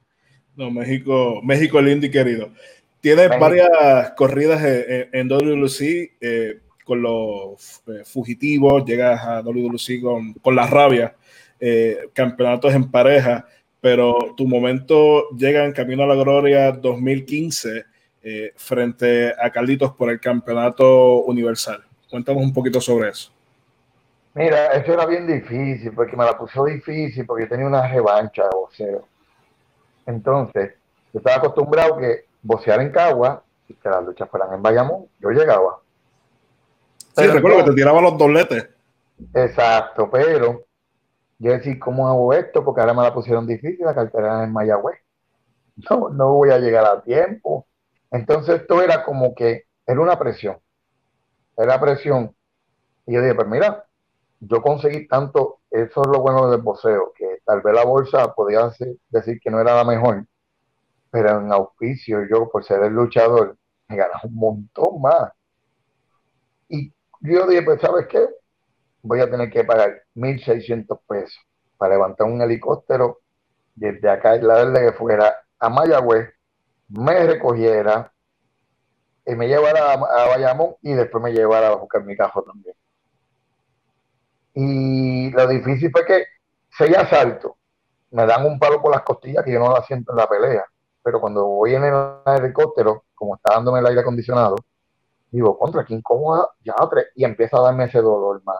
[0.55, 2.49] No, México, México lindo y querido.
[3.01, 10.33] Tienes varias corridas en, en WLC eh, con los eh, fugitivos, llegas a WLC con,
[10.33, 11.15] con la rabia,
[11.61, 13.47] eh, campeonatos en pareja,
[13.79, 17.85] pero tu momento llega en Camino a la Gloria 2015
[18.57, 21.81] frente a Carlitos por el campeonato universal.
[22.09, 23.31] Cuéntanos un poquito sobre eso.
[24.39, 28.43] Mira, eso era bien difícil, porque me la puso difícil, porque yo tenía una revancha
[28.43, 29.05] de boxeo.
[30.05, 30.75] Entonces,
[31.11, 35.31] yo estaba acostumbrado que boxear en Cagua y que las luchas fueran en Bayamón, yo
[35.31, 35.79] llegaba.
[37.17, 38.69] Sí, recuerdo que te tiraba los dobletes.
[39.33, 40.63] Exacto, pero
[41.37, 42.63] yo decía, ¿cómo hago esto?
[42.63, 44.99] Porque ahora me la pusieron difícil, la cartera en Mayagüez.
[45.89, 47.67] No, no voy a llegar a tiempo.
[48.09, 50.59] Entonces, esto era como que era una presión.
[51.57, 52.33] Era presión.
[53.05, 53.88] Y yo dije, pues mira,
[54.39, 58.71] yo conseguí tanto, eso es lo bueno del boxeo, que tal vez la bolsa podía
[59.09, 60.25] decir que no era la mejor,
[61.11, 65.31] pero en auspicio yo, por ser el luchador, me ganaba un montón más.
[66.69, 68.27] Y yo dije, pues, ¿sabes qué?
[69.01, 71.39] Voy a tener que pagar 1.600 pesos
[71.77, 73.19] para levantar un helicóptero
[73.75, 76.29] desde acá la que fuera a Mayagüez,
[76.89, 78.11] me recogiera
[79.25, 82.75] y me llevara a, a Bayamón y después me llevara a buscar mi cajo también.
[84.53, 86.23] Y lo difícil fue que
[86.77, 87.53] seis asaltos,
[88.11, 90.65] me dan un palo por las costillas que yo no la siento en la pelea.
[91.03, 91.93] Pero cuando voy en el
[92.25, 94.55] helicóptero, como está dándome el aire acondicionado,
[95.31, 98.59] digo, contra, qué incómoda, ya tres, y empieza a darme ese dolor más,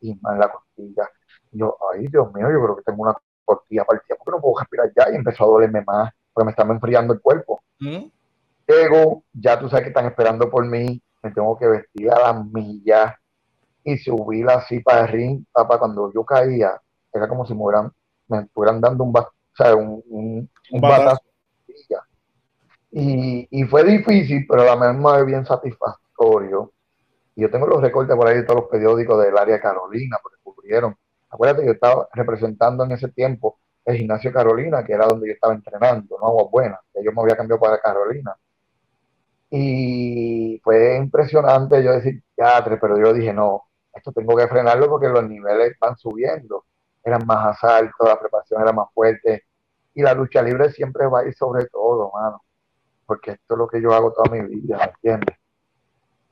[0.00, 1.08] y más en la costilla.
[1.52, 4.92] yo, ay, Dios mío, yo creo que tengo una costilla partida, porque no puedo respirar
[4.96, 7.60] ya, y empezó a dolerme más, porque me estaba enfriando el cuerpo.
[8.66, 12.44] Luego, ya tú sabes que están esperando por mí, me tengo que vestir a las
[12.44, 13.14] millas,
[13.88, 16.80] y subir así para el ring, papá, cuando yo caía,
[17.12, 17.92] era como si me hubieran,
[18.28, 21.22] me estuvieran dando un, o sea, un, un, batazo.
[22.90, 26.72] Y, y, fue difícil, pero a la misma vez bien satisfactorio.
[27.34, 30.16] Y yo tengo los recortes por ahí de todos los periódicos del área de Carolina,
[30.22, 30.96] porque cubrieron.
[31.30, 35.34] Acuérdate que yo estaba representando en ese tiempo el gimnasio Carolina, que era donde yo
[35.34, 38.36] estaba entrenando, no Agua Buena, que yo me había cambiado para Carolina.
[39.50, 45.08] Y fue impresionante yo decir teatro, pero yo dije, no, esto tengo que frenarlo porque
[45.08, 46.64] los niveles van subiendo.
[47.02, 49.44] Eran más asaltos, la preparación era más fuerte.
[49.94, 52.42] Y la lucha libre siempre va a ir sobre todo, mano.
[53.06, 55.36] Porque esto es lo que yo hago toda mi vida, ¿me entiendes?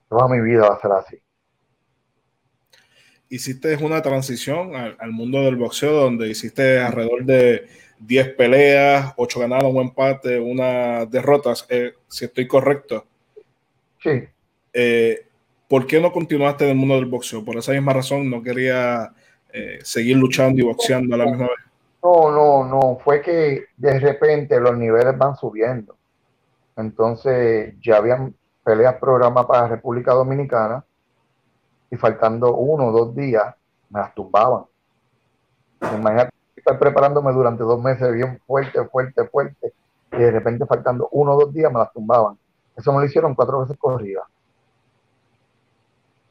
[0.09, 1.23] Toda mi vida va a ser así.
[3.29, 7.67] Hiciste una transición al, mundo del boxeo donde hiciste alrededor de
[7.99, 13.05] 10 peleas, 8 ganados, un empate, una derrotas, eh, si estoy correcto.
[14.01, 14.29] Sí.
[14.73, 15.27] Eh,
[15.69, 17.45] ¿por qué no continuaste en el mundo del boxeo?
[17.45, 19.13] Por esa misma razón no quería
[19.53, 21.67] eh, seguir luchando y boxeando a la misma vez.
[22.03, 25.97] No, no, no, fue que de repente los niveles van subiendo.
[26.77, 30.85] Entonces ya habían peleas programadas para República Dominicana
[31.91, 33.55] y faltando uno o dos días
[33.91, 34.65] me las tumbaban.
[35.81, 39.73] Imagínate estar preparándome durante dos meses bien fuerte, fuerte, fuerte
[40.13, 42.39] y de repente faltando uno o dos días me las tumbaban.
[42.77, 44.23] Eso me lo hicieron cuatro veces corrida.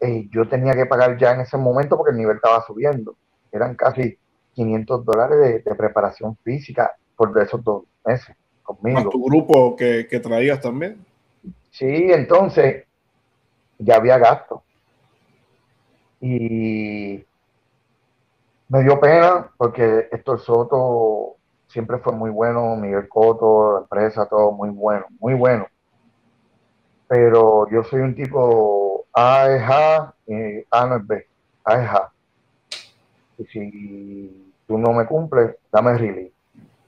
[0.07, 3.15] Y yo tenía que pagar ya en ese momento porque el nivel estaba subiendo.
[3.51, 4.17] Eran casi
[4.53, 9.09] 500 dólares de, preparación física por esos dos meses conmigo.
[9.09, 11.05] tu grupo que, que traías también?
[11.71, 12.85] Sí, entonces
[13.77, 14.63] ya había gasto.
[16.21, 17.23] Y
[18.69, 21.35] me dio pena porque Héctor Soto
[21.67, 25.67] siempre fue muy bueno, Miguel Coto, la empresa, todo muy bueno, muy bueno.
[27.07, 28.84] Pero yo soy un tipo
[29.15, 31.27] A es A y A no es B,
[31.63, 31.89] A es.
[33.37, 36.33] Y si tú no me cumples, dame release.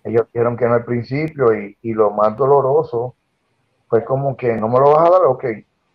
[0.03, 3.15] Ellos dijeron que no al principio y, y lo más doloroso
[3.87, 5.45] fue como que no me lo vas a dar, ok,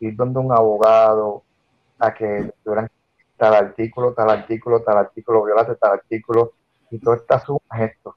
[0.01, 1.43] ir donde un abogado
[1.99, 2.91] a que tuvieran
[3.37, 6.53] tal artículo, tal artículo, tal artículo, violaste tal artículo,
[6.91, 8.15] y todo está suma esto.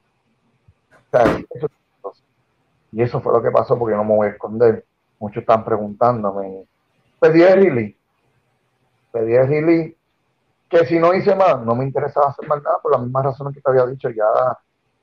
[2.92, 4.84] y eso fue lo que pasó porque no me voy a esconder.
[5.18, 6.64] Muchos están preguntándome.
[7.20, 7.96] Pedí el release.
[9.16, 9.96] Pedí el release.
[10.68, 13.54] Que si no hice más, no me interesaba hacer más nada por las mismas razones
[13.54, 14.10] que te había dicho.
[14.10, 14.58] Ya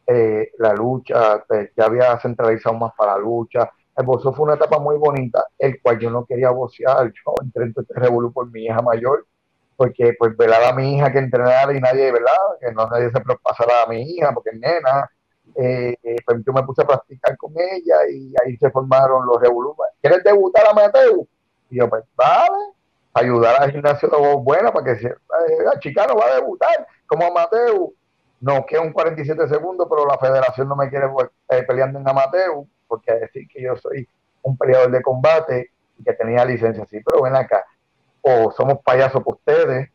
[0.07, 4.55] eh, la lucha, pues, ya había centralizado más para la lucha, el boxeo fue una
[4.55, 7.11] etapa muy bonita, el cual yo no quería boxear.
[7.13, 9.25] Yo entré en este revolú por mi hija mayor,
[9.75, 12.33] porque pues velaba a mi hija que entrenara y nadie, ¿verdad?
[12.59, 15.09] Que no nadie se pasara a mi hija, porque es nena.
[15.55, 15.95] Eh,
[16.25, 19.75] pues yo me puse a practicar con ella y ahí se formaron los revolú.
[20.01, 21.27] ¿Quieres debutar a Mateo?
[21.69, 22.73] Y yo, pues, vale,
[23.13, 25.15] ayudar al gimnasio de buena para que se,
[25.63, 27.89] la chica no va a debutar como amateur.
[28.41, 31.07] No, que un 47 segundos, pero la federación no me quiere
[31.49, 34.07] eh, peleando en amateur porque decir que yo soy
[34.43, 37.65] un peleador de combate y que tenía licencia, sí, pero ven acá,
[38.21, 39.89] o somos payasos por ustedes,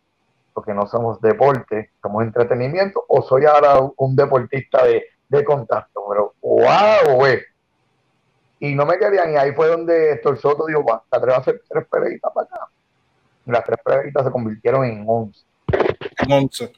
[0.52, 7.14] porque no somos deporte, somos entretenimiento, o soy ahora un deportista de, contacto, pero wow,
[7.14, 7.38] güey.
[8.58, 11.62] Y no me querían, y ahí fue donde Héctor Soto dijo, va, te a hacer
[11.68, 12.68] tres peleitas para acá.
[13.48, 15.40] Las tres peleitas se convirtieron en once.
[16.28, 16.72] Once.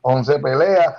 [0.00, 0.94] Once peleas.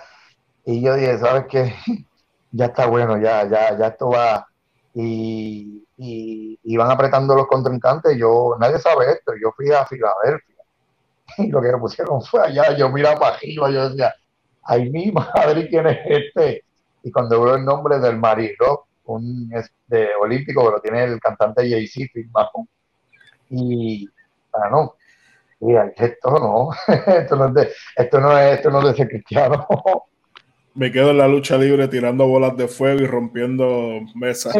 [0.65, 1.73] Y yo dije, ¿sabes qué?
[2.51, 4.45] ya está bueno, ya, ya, ya esto va.
[4.93, 8.17] Y, y, van apretando los contrincantes.
[8.17, 9.33] Yo, nadie sabe esto.
[9.41, 10.55] Yo fui a Filadelfia
[11.37, 12.75] y lo que me pusieron fue allá.
[12.75, 14.13] Yo miraba para arriba, yo decía,
[14.63, 16.65] ay, mi madre, ¿quién es este?
[17.03, 19.49] Y cuando veo el nombre del Marilo, un
[19.87, 22.67] de olímpico lo tiene el cantante Jay-Z firmado,
[23.49, 24.09] y
[24.63, 24.95] ah, no,
[25.59, 26.69] y esto no,
[27.07, 29.67] esto no es de, esto no es, esto no es de ser cristiano.
[30.75, 34.55] me quedo en la lucha libre tirando bolas de fuego y rompiendo mesas.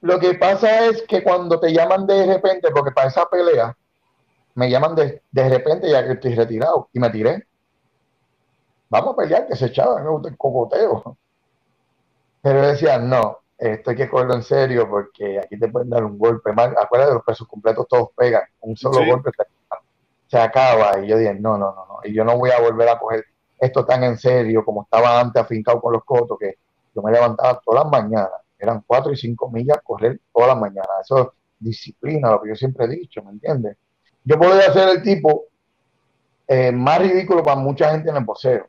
[0.00, 3.76] Lo que pasa es que cuando te llaman de repente, porque para esa pelea,
[4.54, 7.46] me llaman de, de repente ya que estoy retirado y me tiré.
[8.88, 11.16] Vamos a pelear, que se echaba, me gusta el cocoteo.
[12.42, 16.18] Pero decían, no, esto hay que cogerlo en serio porque aquí te pueden dar un
[16.18, 16.70] golpe más.
[16.76, 18.42] Acuérdate, los pesos completos todos pegan.
[18.60, 19.30] Un solo golpe
[20.26, 20.98] se acaba.
[21.04, 21.98] Y yo dije, no, no, no, no.
[22.04, 23.24] Y yo no voy a volver a coger
[23.58, 26.54] esto tan en serio como estaba antes afincado con los cotos, que
[26.94, 30.88] yo me levantaba todas las mañanas, eran cuatro y cinco millas correr todas las mañanas.
[31.02, 31.26] Eso es
[31.58, 33.76] disciplina, lo que yo siempre he dicho, ¿me entiendes?
[34.24, 35.44] Yo podría ser el tipo
[36.48, 38.66] eh, más ridículo para mucha gente en el boxeo,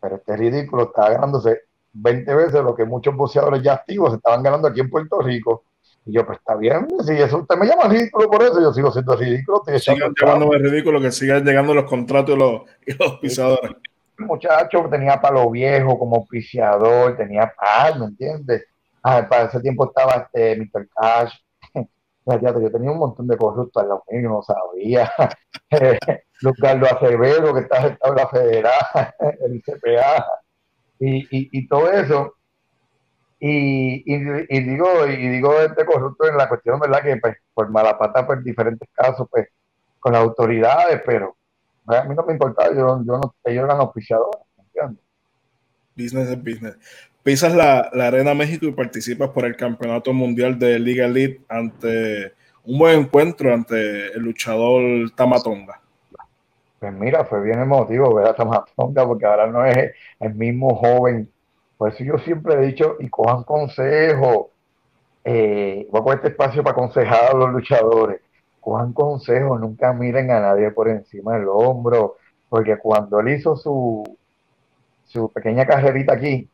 [0.00, 1.60] pero este ridículo está ganándose
[1.94, 5.64] 20 veces lo que muchos boxeadores ya activos estaban ganando aquí en Puerto Rico.
[6.06, 8.92] Y yo, pues está bien, si eso usted me llama ridículo por eso, yo sigo
[8.92, 9.62] siendo ridículo.
[9.78, 13.76] Sigan llamándome ridículo, que sigan llegando los contratos y los, y los pisadores
[14.18, 18.64] muchacho tenía palo viejo como auspiciador, tenía paz, ¿me entiendes?
[19.02, 20.88] Ah, para ese tiempo estaba este Mr.
[20.94, 21.34] Cash.
[22.26, 25.10] yo tenía un montón de corruptos al lado mío, no sabía.
[26.40, 28.74] Luis Carlos Acevedo, que está en la federal,
[29.40, 30.26] el CPA,
[31.06, 32.34] y, y, todo eso.
[33.40, 37.02] Y, y, digo, y digo este corrupto en la cuestión, ¿verdad?
[37.02, 39.48] Que pues, por mala pata, pues diferentes casos, pues,
[40.00, 41.36] con las autoridades, pero
[41.86, 44.40] a mí no me importaba, yo, yo no, ellos eran auspiciadores,
[45.96, 46.76] Business es business.
[47.22, 52.32] Pisas la, la, Arena México y participas por el Campeonato Mundial de Liga Elite ante
[52.64, 55.80] un buen encuentro ante el luchador Tamatonga.
[56.84, 61.30] Pues mira, fue bien emotivo ver a Tamatonga porque ahora no es el mismo joven.
[61.78, 64.50] Por eso yo siempre he dicho, y cojan consejo.
[65.24, 68.20] Eh, voy a poner este espacio para aconsejar a los luchadores
[68.60, 72.16] cojan consejo, nunca miren a nadie por encima del hombro,
[72.50, 74.04] porque cuando él hizo su,
[75.06, 76.48] su pequeña carrerita aquí,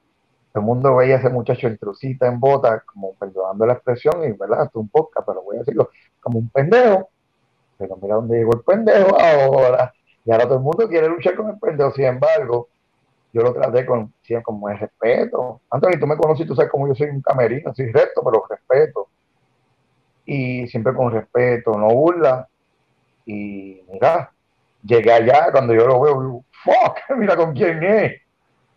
[0.52, 4.32] todo el mundo veía a ese muchacho intrucita en bota, como perdonando la expresión, y
[4.32, 7.08] verdad, es un podcast, pero voy a decirlo, como un pendejo.
[7.78, 9.92] Pero mira dónde llegó el pendejo ahora.
[10.24, 11.92] Y ahora todo el mundo quiere luchar con el pendejo.
[11.92, 12.68] Sin embargo,
[13.32, 14.12] yo lo traté con,
[14.42, 15.60] como el respeto.
[15.70, 19.08] Anthony, tú me conoces, tú sabes cómo yo soy un camerino, soy recto, pero respeto.
[20.26, 22.48] Y siempre con respeto, no burla.
[23.24, 24.32] Y mira,
[24.82, 28.20] llegué allá cuando yo lo veo, fuck, mira con quién es.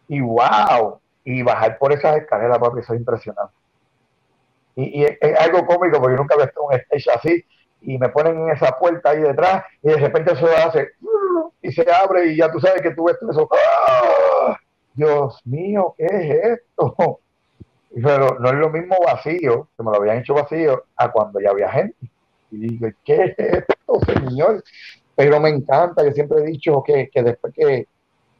[0.07, 3.53] Y wow, y bajar por esas escaleras, papi, eso es impresionante.
[4.75, 7.45] Y, es, algo cómico porque yo nunca he visto un stage así
[7.81, 10.91] y me ponen en esa puerta ahí detrás y de repente eso hace
[11.63, 13.49] y se abre y ya tú sabes que tú ves eso.
[13.51, 14.57] ¡Ah!
[14.93, 17.19] Dios mío, ¿qué es esto?
[17.95, 21.51] Pero no es lo mismo vacío, que me lo habían hecho vacío, a cuando ya
[21.51, 21.95] había gente.
[22.51, 24.63] Y digo, ¿qué es esto, señor?
[25.15, 27.87] Pero me encanta, yo siempre he dicho que, que después que,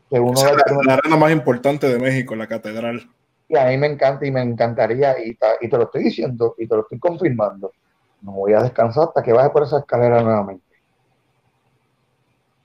[0.10, 0.34] uno...
[0.34, 0.44] Es
[0.86, 3.10] la, arena más importante de México, la catedral.
[3.48, 6.68] Y a mí me encanta y me encantaría, y, y te lo estoy diciendo y
[6.68, 7.72] te lo estoy confirmando,
[8.22, 10.73] no voy a descansar hasta que baje por esa escalera nuevamente.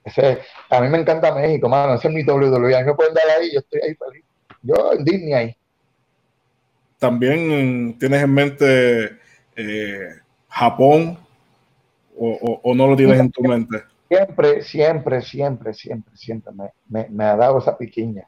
[0.09, 0.41] Ese,
[0.71, 1.95] a mí me encanta México, mano.
[1.95, 2.77] Ese es mi WWE.
[2.77, 4.25] A mí me pueden dar ahí, yo estoy ahí feliz.
[4.63, 5.57] Yo en Disney ahí.
[6.99, 9.19] También tienes en mente
[9.57, 10.09] eh,
[10.49, 11.19] Japón
[12.17, 13.85] o, o, no lo tienes en tu mente.
[14.09, 18.27] Siempre, siempre, siempre, siempre, siempre me, me, me, ha dado esa piquiña.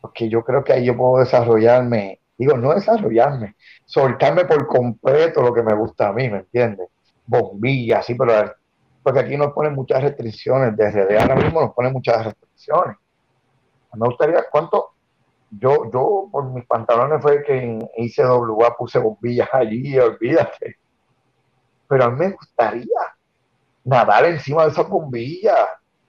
[0.00, 3.54] Porque yo creo que ahí yo puedo desarrollarme, digo, no desarrollarme,
[3.84, 6.88] soltarme por completo lo que me gusta a mí, ¿me entiendes?
[7.26, 8.52] Bombillas, sí, pero
[9.02, 12.96] porque aquí nos ponen muchas restricciones, desde ahora mismo nos ponen muchas restricciones.
[13.94, 14.90] Me gustaría, ¿cuánto?
[15.50, 20.76] Yo, yo por mis pantalones fue que en ICWA puse bombillas allí, olvídate.
[21.88, 22.86] Pero a mí me gustaría
[23.84, 25.58] nadar encima de esas bombillas,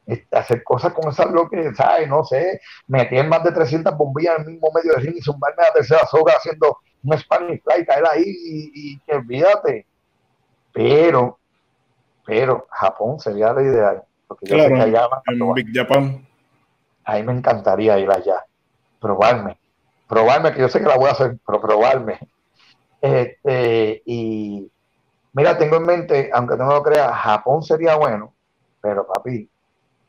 [0.06, 2.08] este, hacer cosas con esas lo que, ¿sabes?
[2.08, 5.64] No sé, meter más de 300 bombillas en el mismo medio de ring y zumbarme
[5.64, 9.88] a la tercera soga haciendo un Spanish Fly, caer ahí y, y que olvídate.
[10.72, 11.40] Pero
[12.26, 14.04] pero Japón sería la ideal.
[14.28, 16.28] Porque yo claro, allá en Big Japan.
[17.04, 18.46] Ahí me encantaría ir allá,
[19.00, 19.58] probarme,
[20.08, 22.20] probarme, que yo sé que la voy a hacer, pero probarme.
[23.02, 24.72] Este, y
[25.34, 28.34] mira, tengo en mente, aunque no lo creas, Japón sería bueno,
[28.80, 29.50] pero papi,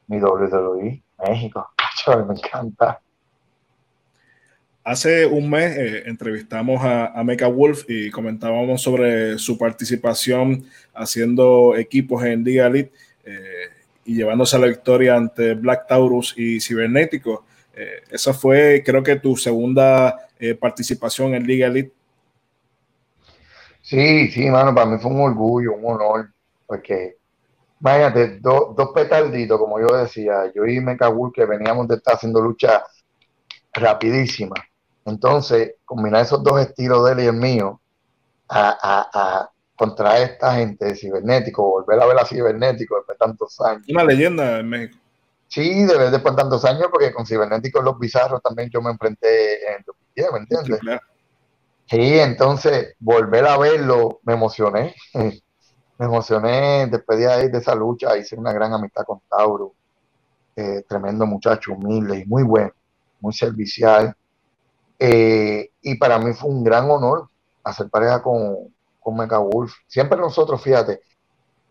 [0.06, 1.70] mi WWE, México,
[2.28, 3.00] me encanta.
[4.85, 11.76] Hace un mes eh, entrevistamos a, a Mecha Wolf y comentábamos sobre su participación haciendo
[11.76, 12.93] equipos en Liga Elite
[13.24, 13.68] eh,
[14.05, 17.45] y llevándose a la victoria ante Black Taurus y Cibernético.
[17.76, 20.28] Eh, esa fue, creo que, tu segunda
[20.59, 21.93] participación en Liga Elite.
[23.83, 26.33] Sí, sí, mano, para mí fue un orgullo, un honor,
[26.66, 27.18] porque
[27.80, 32.41] imagínate, dos petarditos, como yo decía, yo y Mecha Wolf, que veníamos de estar haciendo
[32.41, 32.83] lucha
[33.72, 34.57] rapidísima
[35.05, 37.80] entonces, combinar esos dos estilos de él y el mío
[38.48, 43.84] a, contra esta gente de cibernético, volver a ver a cibernético después de tantos años.
[43.88, 44.98] Una leyenda en México.
[45.48, 49.82] Sí, después de tantos años, porque con cibernético los bizarros también yo me enfrenté en
[49.84, 50.80] 2010, ¿me entiendes?
[51.86, 54.94] Sí, entonces volver a verlo, me emocioné.
[55.14, 59.74] me emocioné después de ahí de esa lucha, hice una gran amistad con Tauro.
[60.55, 62.72] Eh, tremendo muchacho, humilde y muy bueno,
[63.20, 64.14] muy servicial.
[65.05, 67.28] Eh, y para mí fue un gran honor
[67.64, 69.72] hacer pareja con, con Mecha Wolf.
[69.88, 71.00] Siempre nosotros, fíjate,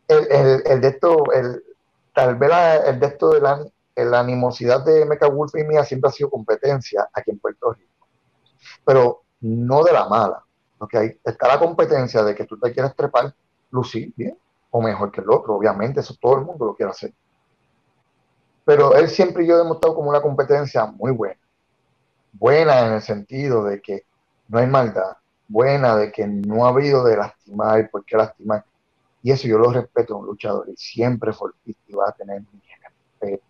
[0.09, 1.63] el, el, de esto, el,
[2.13, 2.51] tal vez
[2.87, 7.07] el de esto de la, animosidad de Mecha Wolf y mía siempre ha sido competencia
[7.13, 8.07] aquí en Puerto Rico.
[8.83, 10.43] Pero no de la mala.
[10.79, 11.17] Okay.
[11.23, 13.33] Está la competencia de que tú te quieras trepar,
[13.69, 14.37] lucir bien
[14.71, 15.55] o mejor que el otro.
[15.55, 17.13] Obviamente, eso todo el mundo lo quiere hacer.
[18.65, 21.40] Pero él siempre y yo he demostrado como una competencia muy buena
[22.33, 24.05] buena en el sentido de que
[24.47, 25.17] no hay maldad,
[25.47, 28.65] buena de que no ha habido de lastimar por qué lastimar.
[29.23, 31.31] Y eso yo lo respeto a un luchador y siempre
[31.65, 32.61] y va a tener mi
[33.19, 33.43] respeto.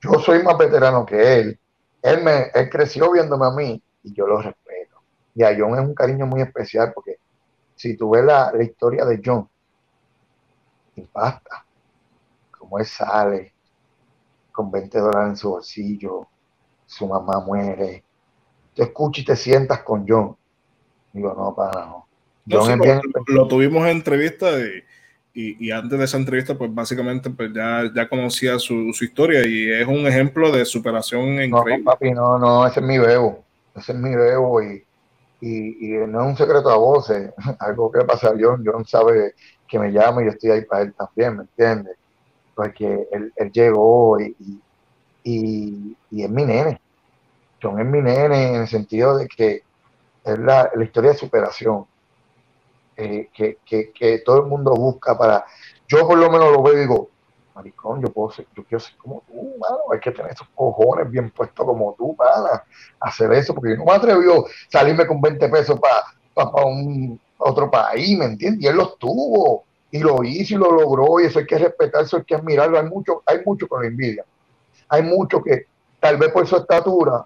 [0.00, 1.58] Yo soy más veterano que él.
[2.02, 4.96] Él, me, él creció viéndome a mí y yo lo respeto.
[5.34, 7.18] Y a John es un cariño muy especial porque
[7.74, 9.48] si tú ves la, la historia de John,
[10.96, 11.64] impacta.
[12.56, 13.54] Cómo él sale
[14.52, 16.28] con 20 dólares en su bolsillo,
[16.88, 18.02] su mamá muere.
[18.74, 20.34] Te escuchas y te sientas con John.
[21.12, 22.06] Digo, no, para no.
[22.50, 22.80] John
[23.26, 24.48] lo, tuvimos en entrevista
[25.34, 29.46] y, y, antes de esa entrevista, pues básicamente pues ya, ya conocía su, su historia
[29.46, 31.78] y es un ejemplo de superación increíble.
[31.78, 33.44] No, papi, no, no, ese es mi bebo.
[33.76, 34.82] Ese es mi bebo y,
[35.42, 37.32] y, y no es un secreto a voces.
[37.58, 38.64] Algo que pasa a John.
[38.64, 39.34] John sabe
[39.68, 41.96] que me llama y yo estoy ahí para él también, ¿me entiendes?
[42.54, 44.60] Porque él, llegó y, y,
[45.24, 46.80] es mi nene.
[47.62, 49.62] John es mi nene en el sentido de que
[50.24, 51.86] es la, historia de superación
[52.96, 55.44] eh, que, que, todo el mundo busca para...
[55.86, 57.08] Yo por lo menos lo veo y digo,
[57.54, 61.10] maricón, yo puedo ser, yo quiero ser como tú, mano, hay que tener esos cojones
[61.10, 62.64] bien puestos como tú para
[63.00, 66.04] hacer eso, porque yo no me atrevió salirme con 20 pesos para
[66.34, 68.62] pa, un otro país, ¿me entiendes?
[68.62, 72.02] Y él los tuvo, y lo hizo y lo logró, y eso hay que respetar,
[72.02, 74.24] eso hay que admirarlo, hay mucho, hay mucho con la envidia,
[74.88, 75.66] hay mucho que
[76.00, 77.24] tal vez por su estatura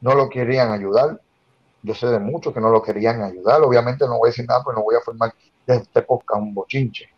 [0.00, 1.20] no lo querían ayudar,
[1.82, 4.62] yo sé de muchos que no lo querían ayudar, obviamente no voy a decir nada,
[4.62, 5.32] pues no voy a formar
[5.66, 7.08] de este podcast un bochinche,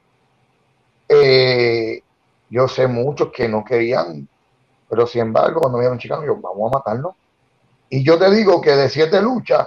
[1.08, 2.02] eh,
[2.50, 4.28] yo sé muchos que no querían,
[4.88, 7.14] pero sin embargo, cuando me dieron chicano, yo, vamos a matarnos.
[7.88, 9.66] Y yo te digo que de siete luchas,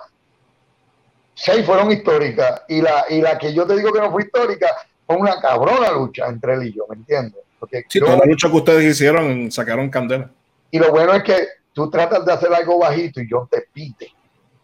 [1.33, 2.63] seis fueron históricas.
[2.67, 4.67] Y la, y la que yo te digo que no fue histórica
[5.05, 7.43] fue una cabrona lucha entre él y yo, ¿me entiendes?
[7.59, 10.31] Porque sí, toda la lucha que ustedes hicieron sacaron candela.
[10.71, 14.11] Y lo bueno es que tú tratas de hacer algo bajito y yo te pite.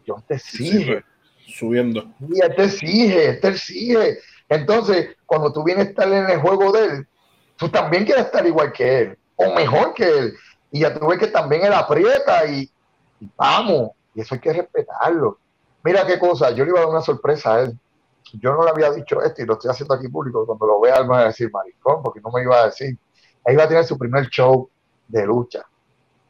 [0.05, 1.03] yo te exige.
[1.47, 2.05] subiendo.
[2.19, 4.19] Y él te exige, él te exige.
[4.49, 7.07] Entonces, cuando tú vienes a estar en el juego de él,
[7.55, 10.33] tú también quieres estar igual que él, o mejor que él.
[10.71, 12.69] Y ya tú ves que también él aprieta y,
[13.37, 15.37] vamos, y eso hay que respetarlo.
[15.83, 17.77] Mira qué cosa, yo le iba a dar una sorpresa a él.
[18.33, 20.45] Yo no le había dicho esto y lo estoy haciendo aquí público.
[20.45, 22.97] Cuando lo vea, él me va a decir maricón, porque no me iba a decir.
[23.45, 24.69] Él iba a tener su primer show
[25.07, 25.65] de lucha,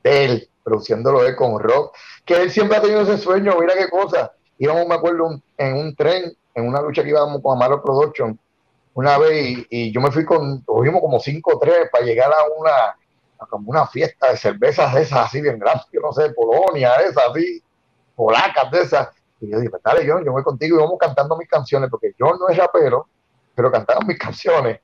[0.03, 3.55] de él, produciéndolo él con rock, que él siempre ha tenido ese sueño.
[3.59, 4.31] Mira qué cosa.
[4.57, 8.37] Íbamos, me acuerdo, en un tren en una lucha que íbamos con Amaro Production
[8.93, 12.43] una vez y, yo me fui con, cogimos como 5 o 3 para llegar a
[12.57, 16.95] una, como una fiesta de cervezas de esas así bien grandes, yo no sé, Polonia,
[16.95, 17.63] esas así,
[18.15, 19.09] polacas de esas.
[19.41, 22.27] Y yo dije, dale, yo, yo voy contigo y vamos cantando mis canciones, porque yo
[22.37, 23.07] no es rapero,
[23.55, 24.79] pero cantaba mis canciones.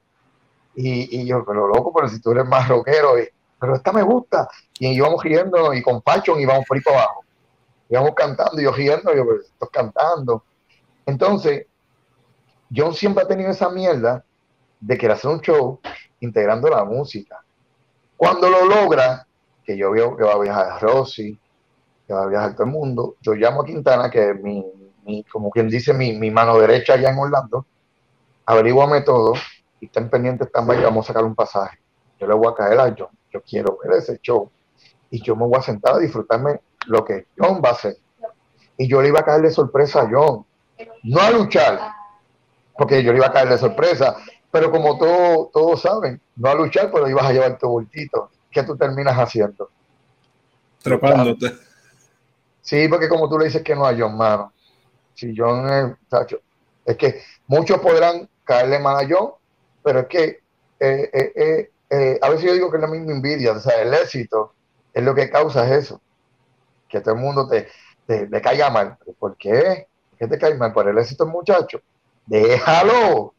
[0.76, 3.14] Y, y yo, pero loco, pero si tú eres más rockero,
[3.60, 4.50] pero esta me gusta.
[4.80, 7.24] Y íbamos riendo y con Pachon íbamos por ahí para abajo.
[7.90, 10.44] Íbamos cantando y yo riendo, y yo, pues, estoy cantando.
[11.06, 11.68] Entonces,
[12.76, 14.26] John siempre ha tenido esa mierda
[14.80, 15.80] de querer hacer un show
[16.20, 17.44] integrando la música.
[18.16, 19.26] Cuando lo logra,
[19.64, 21.40] que yo veo que va a viajar a Rossi,
[22.08, 24.64] que va a viajar todo el mundo, yo llamo a Quintana, que es mi,
[25.32, 27.66] como quien dice, mi, mano derecha allá en Orlando,
[28.46, 29.34] averiguame todo
[29.82, 31.80] y estén pendientes también, vamos a sacar un pasaje.
[32.20, 34.50] Yo le voy a caer a John, yo quiero ver ese show
[35.12, 37.98] y yo me voy a sentar a disfrutarme lo que John va a hacer.
[38.78, 40.46] Y yo le iba a caer de sorpresa a John
[41.04, 41.80] no a luchar,
[42.78, 44.16] porque yo le iba a caer de sorpresa,
[44.52, 48.30] pero como todos saben, no a luchar, pero ibas a llevar tu bultito.
[48.52, 49.70] ¿Qué tú terminas haciendo?
[50.82, 51.67] Trepándote.
[52.68, 54.52] Sí, porque como tú le dices que no a John, mano.
[55.14, 56.36] Si John es,
[56.86, 59.32] es que muchos podrán caerle mal a John,
[59.82, 60.42] pero es que
[60.78, 63.94] eh, eh, eh, a veces yo digo que es la misma envidia, o sea, el
[63.94, 64.54] éxito
[64.94, 66.02] es lo que causa eso,
[66.90, 67.70] que todo el mundo te,
[68.42, 68.98] caiga mal.
[69.18, 69.88] ¿Por qué?
[70.20, 71.80] ¿Qué te cae mal por el éxito muchacho?
[72.26, 73.34] Déjalo.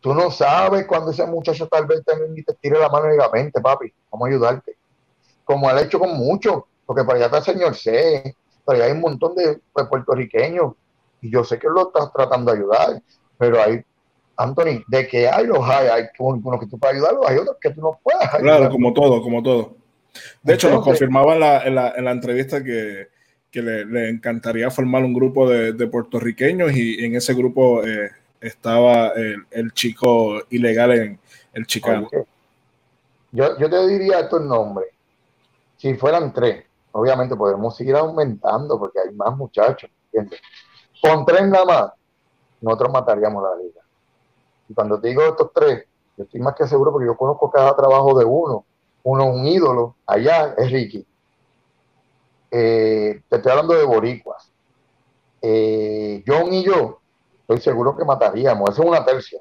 [0.00, 3.28] Tú no sabes cuando ese muchacho tal vez te, te tire la mano y diga,
[3.28, 4.76] vente, papi, vamos a ayudarte.
[5.44, 8.34] Como ha hecho con muchos, porque por allá está el señor C,
[8.72, 10.74] allá hay un montón de pues, puertorriqueños,
[11.20, 13.02] y yo sé que lo estás tratando de ayudar,
[13.36, 13.82] pero hay,
[14.36, 17.70] Anthony, de que hay los hay, hay unos que tú puedes ayudarlos, hay otros que
[17.70, 18.40] tú no puedes ayudar.
[18.40, 19.76] Claro, como todo, como todo.
[20.42, 23.08] De hecho, nos confirmaba en la, en la, en la entrevista que
[23.50, 28.10] que le, encantaría formar un grupo de, puertorriqueños y en ese grupo eh,
[28.40, 29.12] estaba
[29.50, 31.20] el, chico ilegal en
[31.54, 32.08] el Chicano.
[33.32, 34.88] yo, te diría estos nombres.
[35.76, 39.90] Si fueran tres, obviamente podemos seguir aumentando porque hay más muchachos.
[41.02, 41.92] Con tres nada más,
[42.60, 43.80] nosotros mataríamos la liga.
[44.68, 45.84] Y cuando te digo estos tres,
[46.16, 48.64] yo estoy más que seguro porque yo conozco cada trabajo de uno.
[49.04, 51.06] Uno un ídolo, allá es Ricky
[52.50, 54.50] eh, te estoy hablando de boricuas.
[55.42, 57.00] Eh, John y yo,
[57.40, 58.70] estoy seguro que mataríamos.
[58.70, 59.40] Esa es una tercia.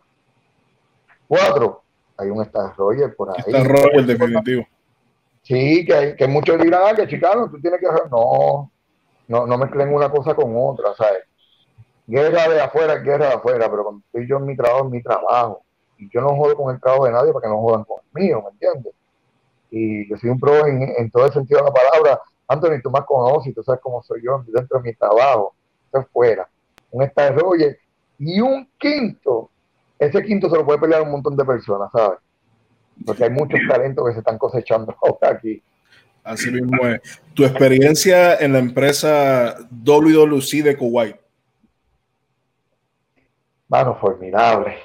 [1.28, 1.84] Cuatro,
[2.18, 3.44] hay un Star Roger por ahí.
[3.48, 4.66] Star Roger, definitivo.
[5.48, 7.88] Sí, que hay, que muchos dirán, ah, que chicano, tú tienes que.
[8.12, 8.70] No,
[9.30, 11.24] no, no mezclen una cosa con otra, ¿sabes?
[12.06, 15.02] Guerra de afuera, guerra de afuera, pero cuando estoy yo en mi trabajo, en mi
[15.02, 15.64] trabajo.
[15.98, 18.22] Y yo no jodo con el trabajo de nadie para que no jodan con el
[18.22, 18.94] mío, ¿me entiendes?
[19.72, 23.06] Y yo soy un pro en, todo el sentido de la palabra, Anthony, tú más
[23.06, 26.48] conoces, tú sabes cómo soy yo dentro de mi trabajo, estoy fuera.
[26.92, 27.36] Un Star
[28.20, 29.50] y un quinto.
[29.98, 32.20] Ese quinto se lo puede pelear un montón de personas, ¿sabes?
[33.06, 35.62] Porque hay muchos talentos que se están cosechando aquí.
[36.24, 37.02] Así mismo es.
[37.34, 41.16] Tu experiencia en la empresa WWC de Kuwait.
[43.70, 44.78] Mano, formidable.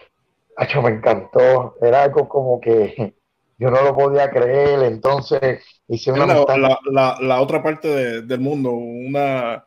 [0.83, 1.77] me encantó.
[1.81, 3.15] Era algo como que
[3.59, 4.83] yo no lo podía creer.
[4.85, 6.27] Entonces hice una.
[6.27, 9.65] La, la, la, otra parte del mundo, una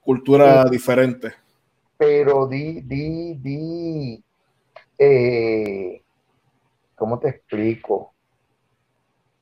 [0.00, 1.32] cultura diferente.
[1.96, 4.24] Pero di, di, di.
[4.98, 6.01] Eh,
[7.02, 8.14] ¿Cómo te explico?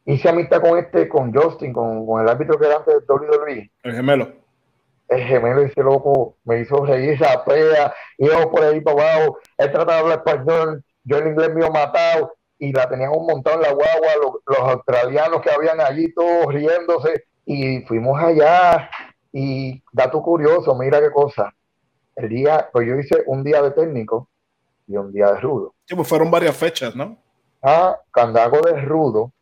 [0.06, 3.70] Hice amistad con este, con Justin, con, con el árbitro que era antes de WWE.
[3.82, 4.32] El gemelo
[5.10, 9.72] el gemelo ese loco me hizo reír esa pea, íbamos por ahí para abajo, él
[9.72, 13.72] trataba de hablar español, yo el inglés mío matado, y la tenían un montón la
[13.72, 18.88] guagua, los, australianos que habían allí todos riéndose, y fuimos allá,
[19.32, 21.52] y dato curioso, mira qué cosa,
[22.14, 24.28] el día, pues yo hice un día de técnico
[24.86, 25.74] y un día de rudo.
[25.86, 27.18] Sí, pues fueron varias fechas, ¿no?
[27.62, 29.32] Ah, cuando hago de rudo,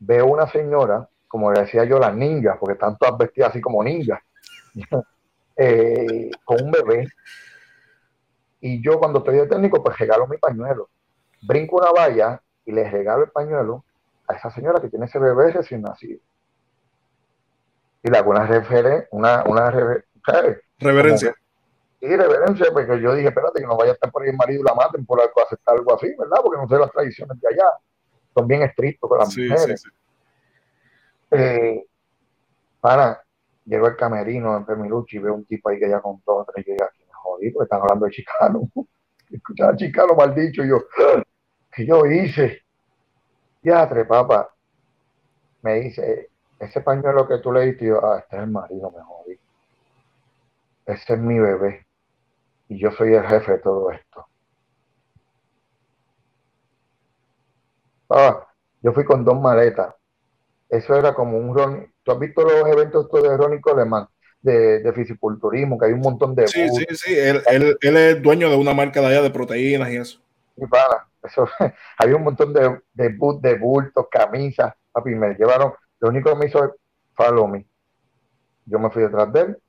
[0.00, 4.20] veo una señora, como decía yo, las ninjas, porque están todas vestidas así como ninjas
[5.54, 7.06] Eh, con un bebé.
[8.62, 10.88] Y yo cuando estoy de técnico, pues regalo mi pañuelo.
[11.42, 13.84] Brinco una valla y le regalo el pañuelo
[14.26, 16.20] a esa señora que tiene ese bebé recién nacido.
[18.02, 19.70] Y le hago una, referen una, una
[20.78, 21.34] reverencia,
[22.72, 24.74] porque yo dije, espérate, que no vaya a estar por ahí el marido y la
[24.74, 26.38] maten por aceptar algo así, ¿verdad?
[26.42, 27.70] Porque no sé las tradiciones de allá.
[28.34, 29.84] Son bien estrictos con las mujeres.
[31.30, 31.84] Eh,
[32.80, 33.22] para,
[33.64, 36.72] llego al camerino en Pemiluchi y veo un tipo ahí que ya contó tres y
[36.72, 38.68] aquí me jodí porque están hablando de chicano.
[39.30, 40.84] Escuchaba chicano mal dicho, yo,
[41.70, 42.62] ¿qué yo hice?
[43.62, 44.52] Ya, tres papá.
[45.62, 49.02] Me dice, ese pañuelo que tú le diste, yo, ah, este es el marido, me
[49.02, 49.38] jodí.
[50.84, 51.86] Ese es mi bebé.
[52.72, 54.26] Y yo soy el jefe de todo esto.
[58.08, 58.46] Ah,
[58.80, 59.94] yo fui con dos maletas.
[60.70, 64.08] Eso era como un ron, ¿Tú has visto los eventos de Ronnie Coleman?
[64.40, 66.48] De, de, fisiculturismo, que hay un montón de...
[66.48, 69.90] Sí, sí, sí, él, él, él, es dueño de una marca de allá de proteínas
[69.90, 70.20] y eso.
[70.56, 71.46] Y para, eso,
[71.98, 76.46] había un montón de, de, de bultos, camisas, papi, me llevaron, lo único que me
[76.46, 76.70] hizo es
[77.14, 77.66] follow me.
[78.64, 79.61] Yo me fui detrás de él,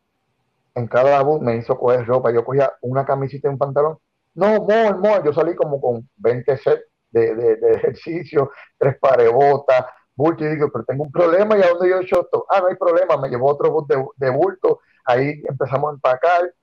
[0.75, 3.97] en cada boot me hizo coger ropa, yo cogía una camisita y un pantalón,
[4.35, 9.27] no, more, more, yo salí como con 20 sets de, de, de ejercicio, tres pares
[9.27, 12.21] de botas, bulto y digo, pero tengo un problema y a dónde yo he hecho
[12.21, 12.45] esto.
[12.49, 16.53] Ah, no hay problema, me llevó otro bus de, bulto, ahí empezamos a empacar.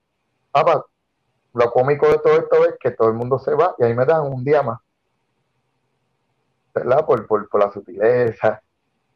[0.51, 0.85] Papá,
[1.55, 4.05] lo cómico de todo esto es que todo el mundo se va y ahí me
[4.05, 4.79] dan un día más.
[6.75, 7.05] ¿Verdad?
[7.05, 8.63] Por, por, por la sutileza.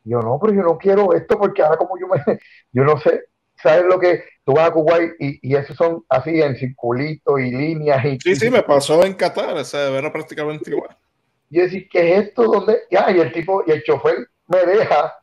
[0.05, 2.19] Yo no, pero yo no quiero esto porque ahora como yo me,
[2.73, 3.29] yo no sé,
[3.65, 7.51] ¿sabes lo que tú vas a Kuwait y, y esos son así en circulitos y
[7.51, 8.05] líneas?
[8.05, 10.95] Y, sí, sí, me pasó en Qatar, o sea, era prácticamente igual.
[11.51, 12.45] Y decía, ¿qué es esto?
[12.45, 12.81] ¿Dónde?
[12.91, 15.15] Ya, y el tipo, y el chofer me deja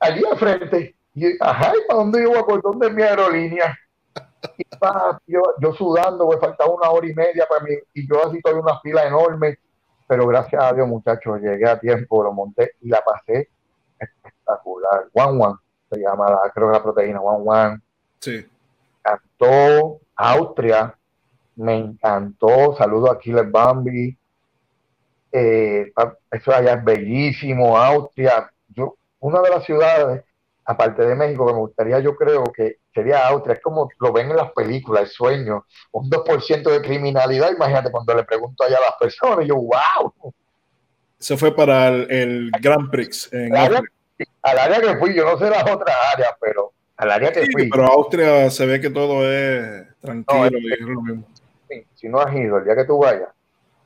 [0.00, 0.96] allí al frente.
[1.14, 2.42] Y, ajá, ¿y para dónde yo voy?
[2.44, 3.78] ¿Por dónde es mi aerolínea?
[4.56, 8.26] Y pa, yo, yo sudando, me faltaba una hora y media para mí, y yo
[8.26, 9.58] así toda una fila enorme,
[10.06, 13.48] pero gracias a Dios, muchachos, llegué a tiempo, lo monté y la pasé
[13.98, 15.08] espectacular.
[15.14, 15.56] One One
[15.94, 17.80] se llama, la, creo que la proteína, One One.
[18.20, 18.46] Sí.
[19.02, 20.94] Cantó Austria,
[21.56, 22.74] me encantó.
[22.76, 24.16] Saludo a Killer Bambi,
[25.36, 25.92] eh,
[26.30, 28.48] eso allá es bellísimo, Austria.
[28.68, 30.22] Yo, una de las ciudades,
[30.64, 34.30] aparte de México, que me gustaría, yo creo que sería Austria, es como lo ven
[34.30, 38.82] en las películas, el sueño, un 2% de criminalidad, imagínate cuando le pregunto allá a
[38.82, 40.32] las personas, yo, wow.
[41.18, 43.32] Se fue para el, Grand Prix.
[43.32, 43.52] En
[44.42, 47.68] al área que fui, yo no sé las otras áreas, pero al área que fui.
[47.68, 51.24] Pero Austria se ve que todo es tranquilo y es lo mismo.
[51.94, 53.28] si no has ido, el día que tú vayas,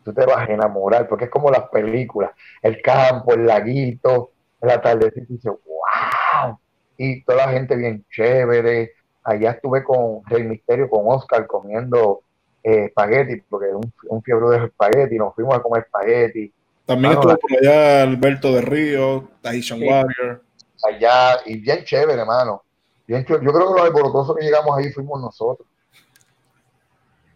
[0.05, 4.71] tú te vas a enamorar, porque es como las películas, el campo, el laguito, el
[4.71, 6.59] atardecer, y dices, wow,
[6.97, 8.93] y toda la gente bien chévere.
[9.23, 12.23] Allá estuve con Rey Misterio, con Oscar, comiendo
[12.63, 16.53] eh, espagueti, porque un, un fiebre de espagueti, nos fuimos a comer espagueti.
[16.89, 20.43] También estuvo por allá Alberto de Río, Tahitian Warrior.
[20.83, 22.65] Allá, y bien chévere, hermano.
[23.07, 23.45] Bien chévere.
[23.45, 25.69] Yo creo que los alborotosos que llegamos ahí fuimos nosotros.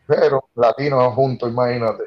[0.07, 2.05] Pero latinos juntos, imagínate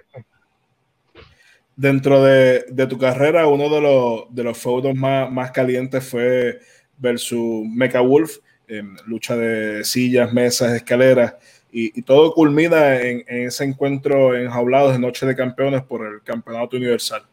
[1.76, 6.60] dentro de, tu carrera, uno de los, de los feudos más, más calientes fue
[6.98, 8.38] versus Mecha Wolf,
[8.68, 11.36] en lucha de sillas, mesas, escaleras,
[11.72, 17.26] y, todo culmina en, ese encuentro enjaulados de Noche de Campeones por el Campeonato Universal.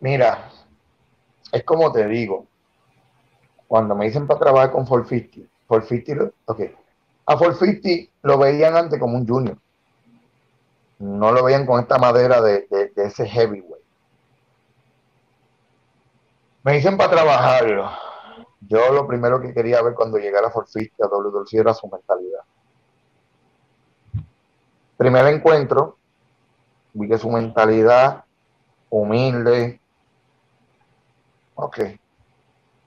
[0.00, 0.50] Mira,
[1.52, 2.46] es como te digo,
[3.68, 6.60] cuando me dicen para trabajar con 450, 450, ok,
[7.26, 9.56] a 450 lo veían antes como un junior
[11.00, 13.84] no lo veían con esta madera de, ese heavyweight.
[16.62, 17.90] Me dicen para trabajarlo.
[18.60, 22.40] Yo lo primero que quería ver cuando llegara a Forfista a WWE era su mentalidad.
[24.98, 25.96] Primer encuentro,
[26.92, 28.26] vi que su mentalidad
[28.90, 29.79] humilde.
[31.62, 31.78] Ok,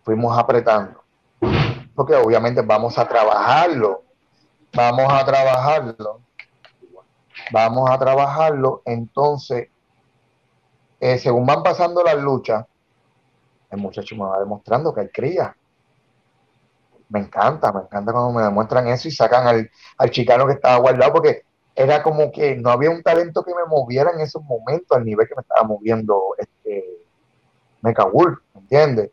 [0.03, 1.03] fuimos apretando.
[1.93, 4.03] Porque obviamente vamos a trabajarlo.
[4.74, 6.21] Vamos a trabajarlo.
[7.51, 8.82] Vamos a trabajarlo.
[8.86, 9.69] Entonces,
[10.99, 12.65] eh, según van pasando las luchas,
[13.69, 15.55] el muchacho me va demostrando que él cría.
[17.09, 19.69] Me encanta, me encanta cuando me demuestran eso y sacan al,
[19.99, 21.43] al chicano que estaba guardado, porque
[21.76, 25.28] era como que no había un talento que me moviera en esos momentos al nivel
[25.28, 26.52] que me estaba moviendo este
[27.84, 29.11] Mecha Wolf, ¿me entiendes?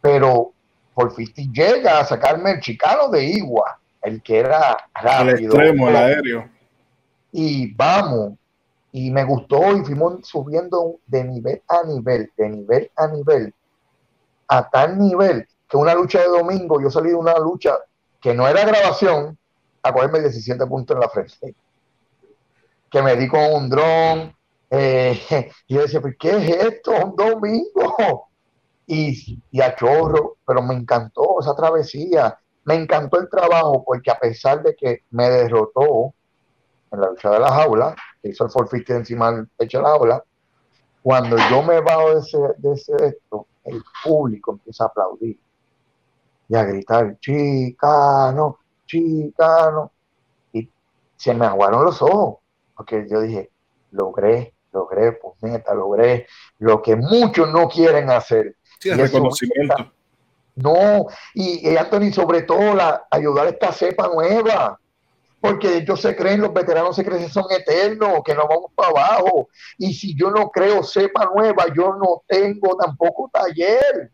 [0.00, 0.52] Pero
[0.94, 5.36] por llega a sacarme el chicano de Igua, el que era rápido.
[5.36, 6.48] El extremo, el aéreo.
[7.32, 8.34] Y vamos,
[8.92, 13.54] y me gustó y fuimos subiendo de nivel a nivel, de nivel a nivel,
[14.48, 17.74] a tal nivel que una lucha de domingo, yo salí de una lucha
[18.20, 19.36] que no era grabación,
[19.82, 21.56] a cogerme 17 puntos en la frente
[22.92, 24.36] que me di con un dron.
[24.74, 25.20] Eh,
[25.68, 26.92] y yo decía, ¿qué es esto?
[26.92, 28.28] Un domingo.
[28.86, 32.38] Y, y a chorro, pero me encantó esa travesía.
[32.64, 36.14] Me encantó el trabajo porque a pesar de que me derrotó
[36.90, 39.90] en la lucha de la jaula, que hizo el forfeit encima del pecho de la
[39.90, 40.24] jaula,
[41.02, 45.38] cuando yo me bajo de ese, de ese esto, el público empieza a aplaudir
[46.48, 49.90] y a gritar, chicano, chicano,
[50.52, 50.68] y
[51.16, 52.38] se me aguaron los ojos
[52.76, 53.50] porque yo dije,
[53.90, 56.26] logré, logré, pues neta, logré
[56.58, 58.56] lo que muchos no quieren hacer.
[58.80, 59.92] Sí, el reconocimiento.
[60.56, 64.78] no, y, Anthony, sobre todo, la, ayudar a esta cepa nueva,
[65.40, 68.90] porque ellos se creen, los veteranos se creen que son eternos, que no vamos para
[68.90, 69.48] abajo.
[69.76, 74.10] Y si yo no creo cepa nueva, yo no tengo tampoco taller.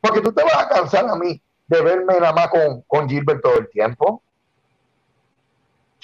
[0.00, 3.42] Porque tú te vas a cansar a mí de verme nada más con, con Gilbert
[3.42, 4.22] todo el tiempo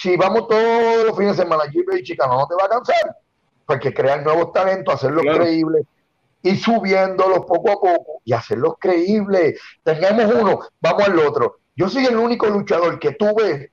[0.03, 3.17] si vamos todos los fines de semana Gilbert y Chicano, no te va a cansar,
[3.73, 5.87] porque crear nuevos talentos, hacerlos creíbles
[6.43, 9.59] y subiéndolos poco a poco y hacerlos creíbles.
[9.83, 11.57] Tengamos uno, vamos al otro.
[11.75, 13.73] Yo soy el único luchador que tuve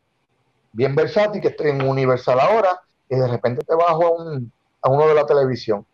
[0.71, 2.79] bien versátil, que estoy en Universal ahora,
[3.09, 4.49] y de repente te bajo a, un,
[4.81, 5.85] a uno de la televisión.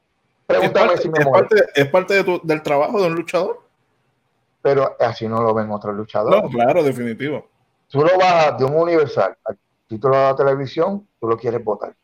[0.45, 3.63] Pregúntame si me es parte, ¿Es parte del trabajo de un luchador?
[4.61, 6.43] Pero así no lo ven otros luchadores.
[6.43, 7.47] No, claro, definitivo.
[7.87, 9.35] Tú lo bajas de un Universal
[9.87, 11.95] título de la televisión, tú lo quieres votar.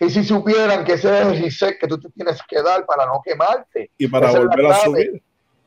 [0.00, 3.06] Y si supieran que ese es el reset que tú te tienes que dar para
[3.06, 3.90] no quemarte.
[3.96, 5.22] Y para volver a subir.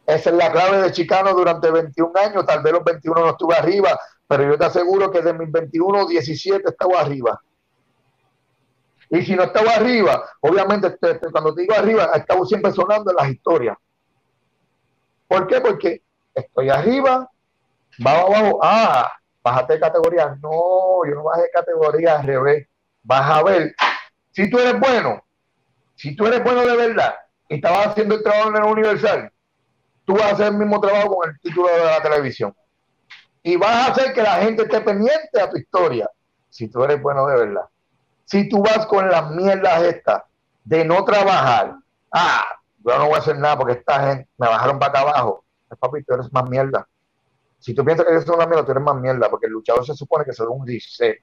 [0.06, 2.46] Esa es la clave de Chicano durante 21 años.
[2.46, 6.08] Tal vez los 21 no estuve arriba, pero yo te aseguro que de mis 21
[6.08, 7.40] 17 estaba arriba.
[9.12, 10.98] Y si no estaba arriba, obviamente
[11.32, 13.78] cuando te digo arriba, estaba siempre sonando en las historias.
[15.28, 15.62] ¿Por qué?
[15.62, 16.02] Porque
[16.34, 17.30] estoy arriba,
[18.06, 19.12] va abajo, ah,
[19.44, 20.38] bájate de categoría.
[20.42, 22.68] No, yo no bajé de categoría al revés.
[23.04, 23.74] Vas a ver,
[24.32, 25.24] si tú eres bueno,
[25.96, 27.16] si tú eres bueno de verdad
[27.48, 29.32] y estabas haciendo el trabajo en el Universal,
[30.06, 32.56] tú vas a hacer el mismo trabajo con el título de la televisión.
[33.44, 36.10] Y vas a hacer que la gente esté pendiente a tu historia,
[36.50, 37.66] si tú eres bueno de verdad.
[38.26, 40.24] Si tú vas con las mierdas estas
[40.64, 41.76] de no trabajar,
[42.12, 42.44] ah,
[42.86, 45.44] yo no voy a hacer nada porque esta gente me bajaron para acá abajo.
[45.80, 46.88] Papi, tú eres más mierda.
[47.60, 49.94] Si tú piensas que eres una mierda, tú eres más mierda, porque el luchador se
[49.94, 51.22] supone que se da un reset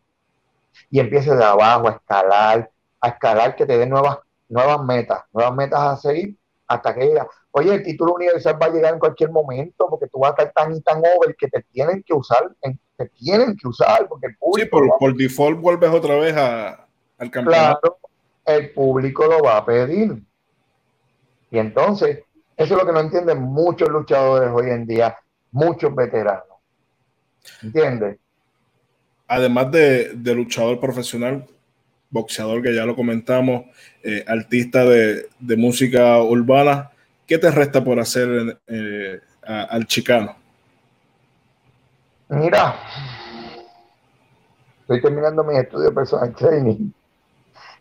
[0.91, 2.71] y empiece de abajo a escalar,
[3.07, 6.37] a escalar, que te dé nuevas, nuevas metas, nuevas metas a seguir
[6.67, 7.27] hasta que llega.
[7.53, 10.53] Oye, el título universal va a llegar en cualquier momento porque tú vas a estar
[10.53, 12.55] tan y tan over que te tienen que usar,
[12.97, 14.79] te tienen que usar porque el público.
[14.83, 16.87] Sí, por, default vuelves otra vez a,
[17.19, 17.81] al campeonato.
[17.81, 17.99] Claro,
[18.45, 20.23] el público lo va a pedir.
[21.51, 22.25] Y entonces,
[22.57, 25.17] eso es lo que no entienden muchos luchadores hoy en día
[25.57, 26.45] muchos veteranos.
[27.63, 28.19] ¿Entiendes?
[29.29, 31.47] Además de, luchador profesional,
[32.11, 33.65] boxeador que ya lo comentamos,
[34.03, 36.91] eh, artista de, música urbana,
[37.27, 40.37] ¿qué te resta por hacer eh, al chicano?
[42.29, 42.75] Mira,
[44.81, 46.91] estoy terminando mi estudio personal training.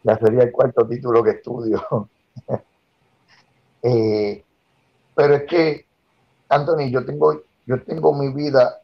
[0.04, 2.10] Ya sería el cuarto título que estudio.
[3.88, 4.44] Eh,
[5.14, 5.86] pero es que,
[6.50, 8.82] Anthony, yo tengo yo tengo mi vida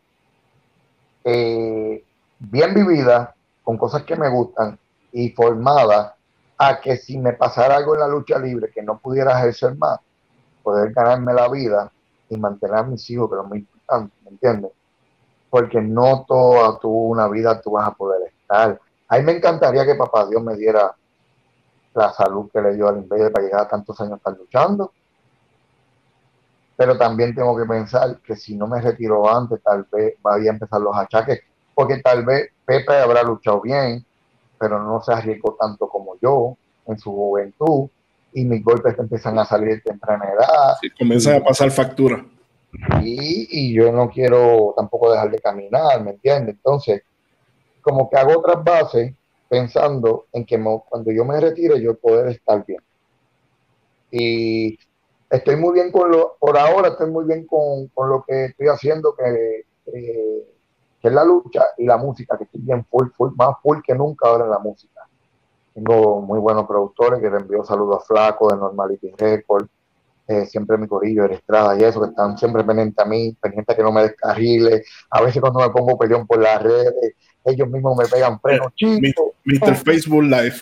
[1.24, 3.34] bien vivida,
[3.64, 4.78] con cosas que me gustan
[5.12, 6.16] y formada
[6.58, 10.00] a que si me pasara algo en la lucha libre que no pudiera ejercer más,
[10.64, 11.92] poder ganarme la vida
[12.30, 14.72] y mantener a mis hijos, que es muy importante, ¿me entiendes?
[15.50, 18.80] Porque no toda tu una vida tú vas a poder estar.
[19.08, 20.96] A me encantaría que papá Dios me diera
[21.94, 24.92] la salud que le dio al Invader para llegar a tantos años estar luchando
[26.82, 30.54] pero también tengo que pensar que si no me retiro antes, tal vez vaya a
[30.56, 31.42] empezar los achaques,
[31.76, 34.04] porque tal vez Pepe habrá luchado bien,
[34.62, 36.56] pero no se arriesgó tanto como yo
[36.86, 37.90] en su juventud
[38.32, 40.76] y mis golpes empiezan a salir de temprana edad.
[40.80, 42.24] Sí, comienzan a pasar factura.
[43.02, 46.56] Y, y, yo no quiero tampoco dejar de caminar, ¿me entiendes?
[46.56, 47.02] Entonces,
[47.82, 49.14] como que hago otras bases
[49.50, 52.82] pensando en que cuando yo me retire yo poder estar bien.
[54.12, 54.78] Y
[55.30, 58.68] estoy muy bien con lo, por ahora estoy muy bien con, con lo que estoy
[58.68, 59.66] haciendo, que,
[61.02, 63.96] que, es la lucha y la música, que estoy bien full, full, más full que
[63.96, 65.02] nunca ahora en la música.
[65.74, 69.68] Tengo muy buenos productores que le envío saludos a Flaco de Normality Record,
[70.28, 73.74] eh, siempre mi corillo de Estrada y eso, que están siempre pendientes a mí, pendientes
[73.74, 74.84] a que no me descarrile.
[75.10, 79.34] A veces cuando me pongo peleón por las redes, ellos mismos me pegan freno, chico.
[79.46, 79.76] Mr.
[79.76, 80.56] Facebook Live.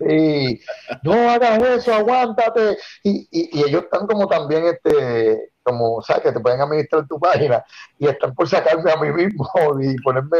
[0.00, 0.58] Sí,
[1.02, 2.78] no hagas eso, aguántate.
[3.02, 6.22] Y, y, ellos están como también, este, como, ¿sabes?
[6.22, 7.62] Que te pueden administrar tu página
[7.98, 9.46] y están por sacarme a mí mismo
[9.80, 10.38] y ponerme,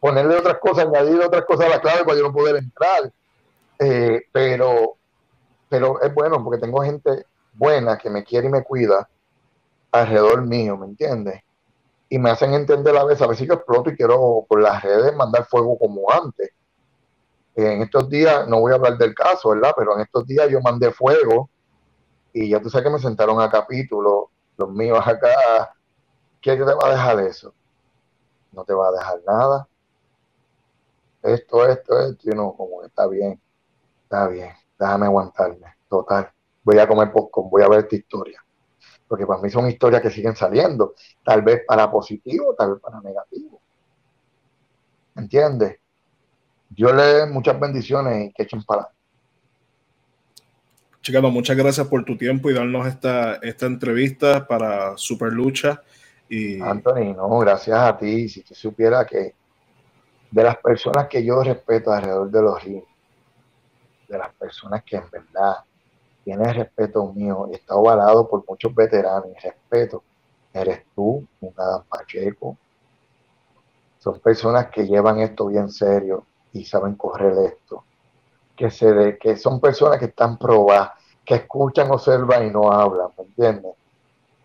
[0.00, 3.12] ponerle otras cosas, añadir otras cosas a la clave para yo no poder entrar.
[3.78, 4.96] Eh, pero,
[5.68, 9.08] pero es bueno porque tengo gente buena que me quiere y me cuida
[9.92, 11.42] alrededor mío, ¿me entiendes?
[12.08, 15.14] Y me hacen entender a veces, a veces yo exploto y quiero por las redes
[15.14, 16.50] mandar fuego como antes.
[17.66, 19.72] En estos días, no voy a hablar del caso, ¿verdad?
[19.76, 21.50] Pero en estos días yo mandé fuego
[22.32, 25.74] y ya tú sabes que me sentaron a capítulo, los míos acá.
[26.40, 27.52] ¿Qué te va a dejar eso?
[28.52, 29.68] No te va a dejar nada.
[31.22, 33.40] Esto, esto, esto, y no, como está bien
[34.08, 36.32] está bien, déjame aguantarme, total.
[36.62, 38.42] Voy a comer popcorn, voy a ver esta historia.
[39.06, 43.00] Porque para mí son historias que siguen saliendo, tal vez para positivo, tal vez para
[43.02, 43.60] negativo.
[45.14, 45.78] ¿Entiendes?
[46.70, 48.90] Yo le doy muchas bendiciones y que echen para
[51.08, 55.80] Chicano, muchas gracias por tu tiempo y darnos esta, esta entrevista para Super Lucha.
[56.28, 56.60] Y...
[56.60, 58.28] Anthony, no, gracias a ti.
[58.28, 59.34] Si tú supiera que
[60.30, 62.84] de las personas que yo respeto alrededor de los rings,
[64.06, 65.56] de las personas que en verdad
[66.24, 70.02] tienen respeto mío y está ovalado por muchos veteranos y respeto,
[70.52, 72.58] eres tú, un Adam Pacheco.
[73.98, 76.26] Son personas que llevan esto bien serio
[76.58, 77.84] y saben correr esto.
[78.56, 80.92] Que, se de, que son personas que están probadas,
[81.24, 83.72] que escuchan, observan y no hablan, ¿me entiendes?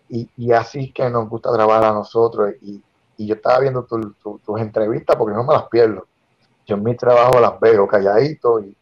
[0.08, 2.54] Y, y así que nos gusta trabajar a nosotros.
[2.62, 2.82] Y,
[3.16, 6.06] y yo estaba viendo tus entrevistas porque no me las pierdo.
[6.66, 8.76] Yo en mi trabajo las veo calladito y,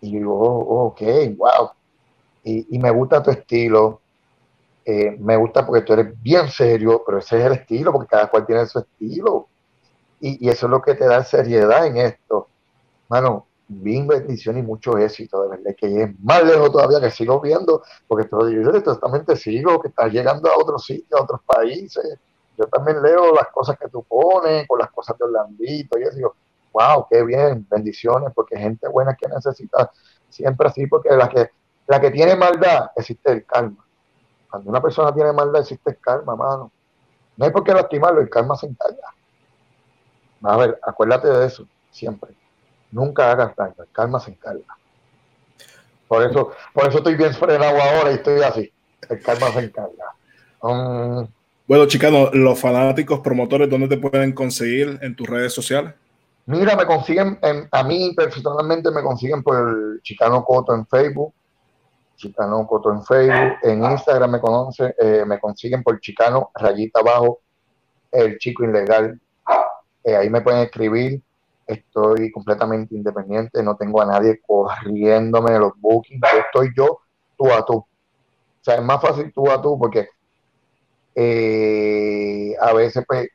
[0.00, 1.02] y digo, oh, ok,
[1.36, 1.70] wow.
[2.44, 4.00] Y, me gusta tu estilo.
[4.84, 8.28] Eh, me gusta porque tú eres bien serio, pero ese es el estilo, porque cada
[8.28, 9.48] cual tiene su estilo.
[10.24, 12.46] Y, eso es lo que te da seriedad en esto.
[13.08, 17.40] Mano, bien bendición y mucho éxito, de verdad, que es más lejos todavía que sigo
[17.40, 22.18] viendo, porque todo, yo totalmente sigo, que estás llegando a otros sitios, a otros países.
[22.56, 26.16] Yo también leo las cosas que tú pones, con las cosas de Orlandito y eso.
[26.16, 26.36] Digo,
[26.72, 29.90] wow, qué bien, bendiciones, porque gente buena que necesita
[30.28, 31.50] siempre así, porque la que,
[31.88, 33.84] la que tiene maldad, existe el karma.
[34.48, 36.70] Cuando una persona tiene maldad, existe el karma, mano.
[37.36, 39.12] No hay por qué lastimarlo, el karma se encarga.
[40.42, 42.30] A ver, acuérdate de eso, siempre.
[42.90, 44.76] Nunca hagas daño, el karma se encarga.
[46.08, 48.72] Por eso, por eso estoy bien frenado ahora y estoy así.
[49.08, 50.04] El karma se encarga.
[50.60, 51.26] Um,
[51.66, 55.94] bueno, chicano, los fanáticos promotores, ¿dónde te pueden conseguir en tus redes sociales?
[56.46, 57.38] Mira, me consiguen,
[57.70, 61.32] a mí personalmente me consiguen por el Chicano Coto en Facebook,
[62.16, 67.40] Chicano Coto en Facebook, en Instagram me conoce, eh, me consiguen por Chicano rayita abajo,
[68.10, 69.20] el chico ilegal,
[70.04, 71.22] eh, ahí me pueden escribir,
[71.66, 77.00] estoy completamente independiente, no tengo a nadie corriéndome de los bookings, yo estoy yo
[77.36, 77.76] tú a tú.
[77.76, 80.08] O sea, es más fácil tú a tú porque
[81.14, 83.28] eh, a veces pues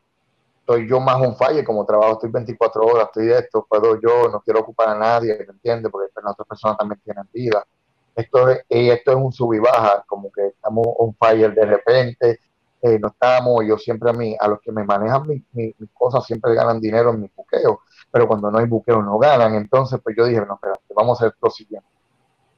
[0.59, 4.29] estoy yo más un falle, como trabajo estoy 24 horas, estoy de esto, puedo yo,
[4.29, 5.91] no quiero ocupar a nadie, ¿me entiendes?
[5.91, 7.63] Porque las otras personas también tienen vida.
[8.15, 12.39] Esto es, esto es un sub y baja, como que estamos un fire de repente,
[12.81, 16.53] eh, no estamos, yo siempre a mí, a los que me manejan mis cosas siempre
[16.53, 20.25] ganan dinero en mi buqueo, pero cuando no hay buqueo no ganan, entonces pues yo
[20.25, 21.87] dije, no, espérate, vamos a hacer lo siguiente.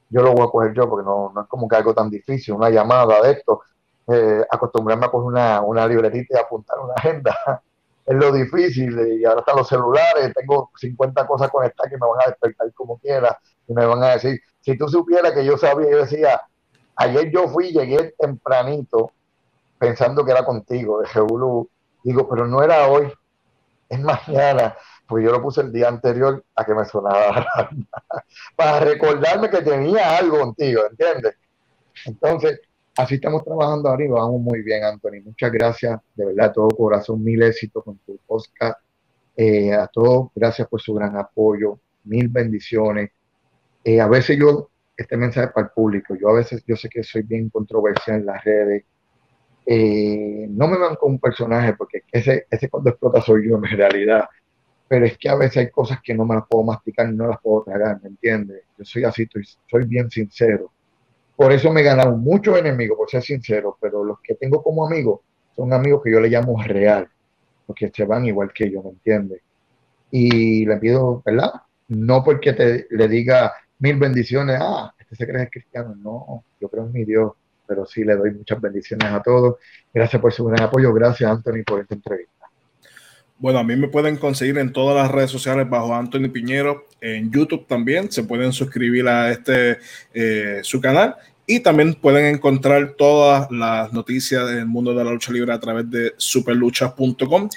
[0.09, 2.55] Yo lo voy a coger yo porque no, no es como que algo tan difícil,
[2.55, 3.61] una llamada de esto,
[4.07, 7.35] eh, acostumbrarme a coger una, una libretita y apuntar una agenda
[8.05, 9.19] es lo difícil.
[9.19, 12.97] Y ahora están los celulares, tengo 50 cosas conectadas que me van a despertar como
[12.97, 16.41] quiera y me van a decir, si tú supieras que yo sabía, yo decía,
[16.95, 19.11] ayer yo fui, llegué tempranito
[19.79, 21.69] pensando que era contigo, de Jeulú.
[22.03, 23.11] Digo, pero no era hoy,
[23.89, 24.75] es mañana.
[25.07, 27.47] Pues yo lo puse el día anterior a que me sonara
[28.55, 31.35] para recordarme que tenía algo contigo, ¿entiendes?
[32.05, 32.61] Entonces,
[32.95, 35.21] así estamos trabajando ahora y vamos muy bien, Anthony.
[35.25, 38.79] Muchas gracias, de verdad, todo corazón, mil éxitos con tu podcast.
[39.35, 43.09] Eh, a todos, gracias por su gran apoyo, mil bendiciones.
[43.83, 47.03] Eh, a veces yo, este mensaje para el público, yo a veces, yo sé que
[47.03, 48.83] soy bien controversial en las redes.
[49.71, 53.65] Eh, no me van con un personaje porque ese, ese cuando explota soy yo en
[53.65, 54.27] realidad.
[54.87, 57.39] Pero es que a veces hay cosas que no me las puedo masticar no las
[57.39, 58.63] puedo tragar, ¿me entiendes?
[58.79, 59.29] Yo soy así,
[59.69, 60.71] soy bien sincero.
[61.35, 65.19] Por eso me ganaron muchos enemigos, por ser sincero, pero los que tengo como amigos
[65.55, 67.07] son amigos que yo le llamo real,
[67.67, 69.41] porque se van igual que yo, ¿me entiendes?
[70.09, 71.51] Y le pido, ¿verdad?
[71.89, 76.87] No porque te, le diga mil bendiciones, ah, este se cree cristiano, no, yo creo
[76.87, 77.33] en mi Dios,
[77.69, 79.57] pero sí le doy muchas bendiciones a todos.
[79.93, 82.33] Gracias por su gran apoyo, gracias Anthony por esta entrevista.
[83.37, 87.31] Bueno, a mí me pueden conseguir en todas las redes sociales bajo Anthony Piñero, en
[87.31, 89.77] YouTube también, se pueden suscribir a este
[90.13, 91.15] eh, su canal
[91.47, 95.89] y también pueden encontrar todas las noticias del mundo de la lucha libre a través
[95.89, 97.49] de superluchas.com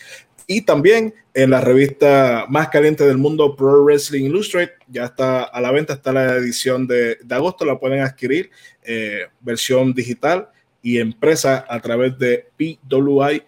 [0.47, 5.61] y también en la revista más caliente del mundo, Pro Wrestling Illustrated, ya está a
[5.61, 8.51] la venta, está la edición de, agosto, la pueden adquirir,
[8.82, 10.49] eh, versión digital
[10.82, 13.43] y empresa a través de PWI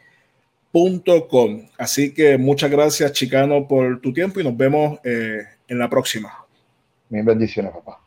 [1.78, 6.44] Así que muchas gracias, Chicano, por tu tiempo y nos vemos eh, en la próxima.
[7.10, 8.03] Mil bendiciones, papá.